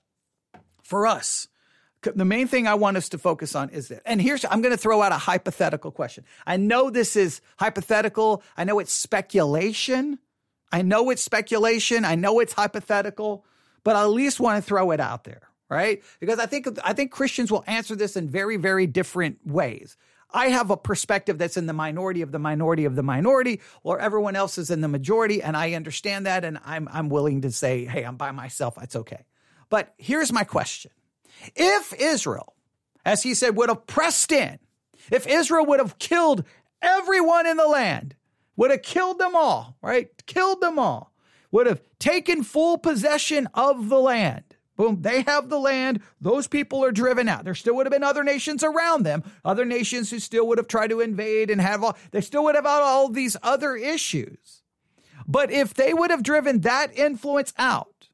[0.83, 1.47] for us,
[2.01, 4.01] the main thing I want us to focus on is this.
[4.05, 6.25] And here's, I'm going to throw out a hypothetical question.
[6.45, 8.43] I know this is hypothetical.
[8.57, 10.19] I know it's speculation.
[10.73, 12.03] I know it's speculation.
[12.03, 13.45] I know it's hypothetical,
[13.83, 16.01] but I at least want to throw it out there, right?
[16.19, 19.95] Because I think, I think Christians will answer this in very, very different ways.
[20.31, 23.99] I have a perspective that's in the minority of the minority of the minority, or
[23.99, 27.51] everyone else is in the majority, and I understand that, and I'm I'm willing to
[27.51, 28.75] say, hey, I'm by myself.
[28.81, 29.25] It's okay.
[29.69, 30.89] But here's my question:
[31.55, 32.55] if Israel,
[33.05, 34.57] as he said, would have pressed in,
[35.11, 36.45] if Israel would have killed
[36.81, 38.15] everyone in the land,
[38.55, 40.09] would have killed them all, right?
[40.25, 41.13] Killed them all,
[41.51, 44.43] would have taken full possession of the land.
[44.75, 46.01] Boom, they have the land.
[46.19, 47.45] Those people are driven out.
[47.45, 50.67] There still would have been other nations around them, other nations who still would have
[50.67, 54.63] tried to invade and have all, they still would have had all these other issues.
[55.27, 58.09] But if they would have driven that influence out,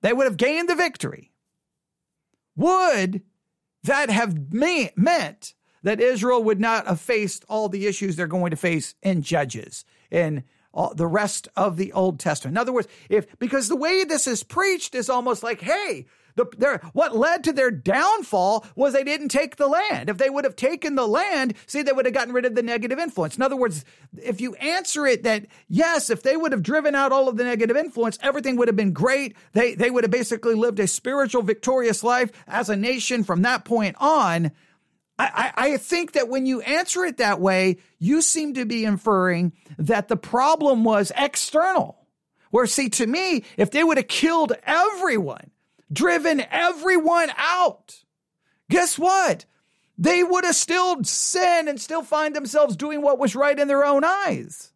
[0.00, 1.32] they would have gained the victory
[2.56, 3.22] would
[3.82, 8.56] that have meant that Israel would not have faced all the issues they're going to
[8.56, 10.44] face in Judges, in
[10.94, 12.54] the rest of the Old Testament?
[12.54, 16.46] In other words, if because the way this is preached is almost like, hey, the,
[16.56, 20.08] their, what led to their downfall was they didn't take the land.
[20.08, 22.62] If they would have taken the land, see, they would have gotten rid of the
[22.62, 23.36] negative influence.
[23.36, 23.84] In other words,
[24.22, 27.44] if you answer it that yes, if they would have driven out all of the
[27.44, 29.36] negative influence, everything would have been great.
[29.52, 33.64] They, they would have basically lived a spiritual, victorious life as a nation from that
[33.64, 34.52] point on.
[35.24, 39.52] I, I, think that when you answer it that way, you seem to be inferring
[39.78, 42.06] that the problem was external.
[42.50, 45.50] Where, see, to me, if they would have killed everyone,
[45.92, 48.02] driven everyone out.
[48.70, 49.44] Guess what?
[49.98, 53.84] They would have still sinned and still find themselves doing what was right in their
[53.84, 54.72] own eyes.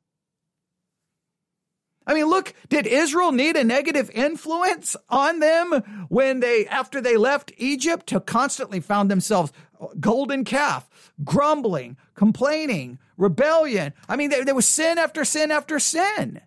[2.07, 7.17] I mean, look, did Israel need a negative influence on them when they, after they
[7.17, 9.53] left Egypt, to constantly found themselves
[10.01, 10.89] golden calf,
[11.25, 13.93] grumbling, complaining, rebellion?
[14.09, 16.41] I mean, there, there was sin after sin after sin.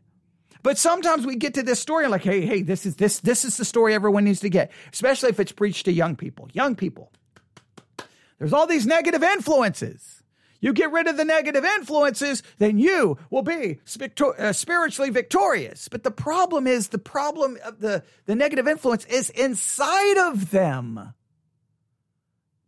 [0.61, 3.57] But sometimes we get to this story like, hey, hey, this is this this is
[3.57, 6.49] the story everyone needs to get, especially if it's preached to young people.
[6.53, 7.11] Young people.
[8.37, 10.19] There's all these negative influences.
[10.61, 13.79] You get rid of the negative influences, then you will be
[14.37, 15.87] uh, spiritually victorious.
[15.87, 21.13] But the problem is the problem of the, the negative influence is inside of them.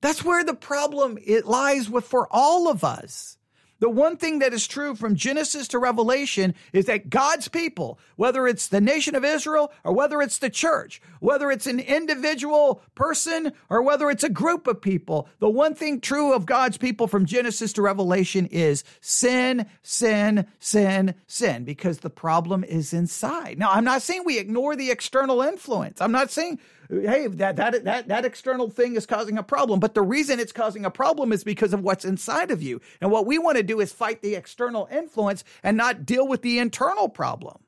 [0.01, 3.37] That's where the problem it lies with for all of us.
[3.81, 8.45] The one thing that is true from Genesis to Revelation is that God's people, whether
[8.45, 13.51] it's the nation of Israel or whether it's the church, whether it's an individual person
[13.71, 17.25] or whether it's a group of people, the one thing true of God's people from
[17.25, 23.57] Genesis to Revelation is sin, sin, sin, sin, because the problem is inside.
[23.57, 26.01] Now, I'm not saying we ignore the external influence.
[26.01, 26.59] I'm not saying
[26.91, 29.79] hey, that, that, that, that external thing is causing a problem.
[29.79, 32.81] But the reason it's causing a problem is because of what's inside of you.
[32.99, 36.41] And what we want to do is fight the external influence and not deal with
[36.41, 37.63] the internal problem.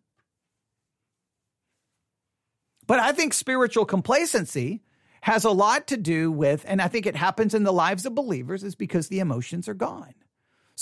[2.86, 4.84] But I think spiritual complacency
[5.22, 8.14] has a lot to do with, and I think it happens in the lives of
[8.14, 10.14] believers, is because the emotions are gone.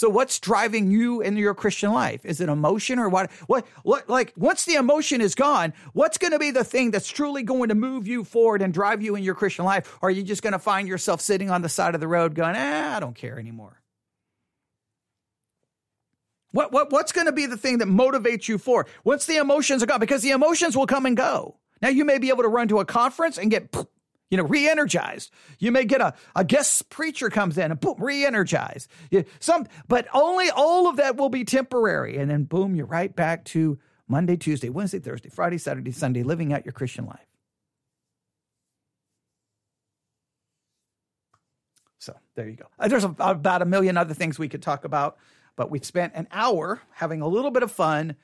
[0.02, 2.26] So what's driving you in your Christian life?
[2.26, 3.32] Is it emotion or what?
[3.46, 3.68] What?
[3.84, 4.10] What?
[4.10, 7.70] Like once the emotion is gone, what's going to be the thing that's truly going
[7.70, 10.00] to move you forward and drive you in your Christian life?
[10.02, 12.34] Or are you just going to find yourself sitting on the side of the road
[12.34, 13.80] going, "Ah, I don't care anymore."
[16.50, 16.72] What?
[16.72, 16.92] What?
[16.92, 18.88] What's going to be the thing that motivates you forward?
[19.04, 21.60] Once the emotions are gone, because the emotions will come and go.
[21.80, 23.72] Now you may be able to run to a conference and get
[24.32, 25.30] you know, re-energized.
[25.60, 28.90] You may get a, a guest preacher comes in and boom, re-energized.
[29.12, 32.18] You, some, but only all of that will be temporary.
[32.18, 33.78] And then boom, you're right back to
[34.08, 37.28] Monday, Tuesday, Wednesday, Thursday, Friday, Saturday, Sunday, living out your Christian life.
[42.00, 42.66] So there you go.
[42.80, 45.18] Uh, there's about a million other things we could talk about,
[45.56, 48.16] but we spent an hour having a little bit of fun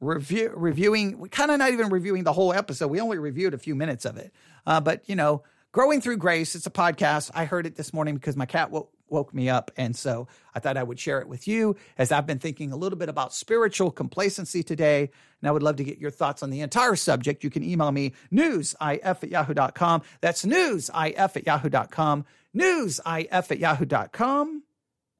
[0.00, 2.88] review, reviewing, kind of not even reviewing the whole episode.
[2.88, 4.32] We only reviewed a few minutes of it.
[4.66, 5.42] Uh, but, you know,
[5.72, 7.30] Growing Through Grace, it's a podcast.
[7.34, 9.70] I heard it this morning because my cat woke, woke me up.
[9.76, 12.76] And so I thought I would share it with you as I've been thinking a
[12.76, 15.10] little bit about spiritual complacency today.
[15.40, 17.44] And I would love to get your thoughts on the entire subject.
[17.44, 20.02] You can email me newsif at yahoo.com.
[20.20, 22.24] That's newsif at yahoo.com.
[22.56, 24.62] Newsif at yahoo.com.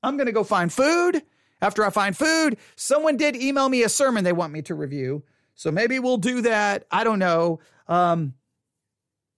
[0.02, 1.22] I'm going to go find food
[1.60, 5.22] after I find food, someone did email me a sermon they want me to review.
[5.54, 6.86] So maybe we'll do that.
[6.90, 7.60] I don't know.
[7.88, 8.34] Um,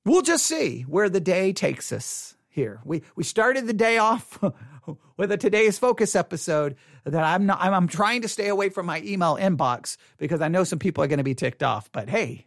[0.05, 2.81] we'll just see where the day takes us here.
[2.85, 4.43] We we started the day off
[5.17, 8.87] with a today's focus episode that I'm not I'm, I'm trying to stay away from
[8.87, 11.91] my email inbox because I know some people are going to be ticked off.
[11.93, 12.47] But hey,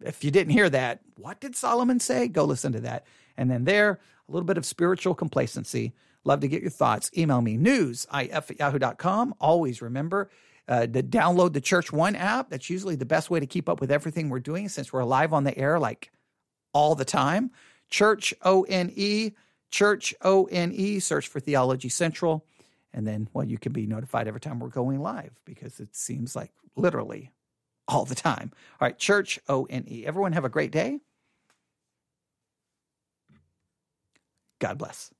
[0.00, 2.28] if you didn't hear that, what did Solomon say?
[2.28, 3.06] Go listen to that.
[3.36, 5.92] And then there, a little bit of spiritual complacency.
[6.24, 7.10] Love to get your thoughts.
[7.16, 9.34] Email me news, if at yahoo.com.
[9.40, 10.30] Always remember
[10.66, 12.50] uh, to download the Church One app.
[12.50, 15.32] That's usually the best way to keep up with everything we're doing since we're live
[15.32, 16.10] on the air like
[16.72, 17.50] all the time.
[17.90, 19.32] Church O N E,
[19.70, 22.46] Church O N E, search for Theology Central.
[22.92, 26.34] And then, well, you can be notified every time we're going live because it seems
[26.36, 27.32] like literally
[27.88, 28.52] all the time.
[28.80, 30.06] All right, Church O N E.
[30.06, 31.00] Everyone have a great day.
[34.60, 35.12] God bless.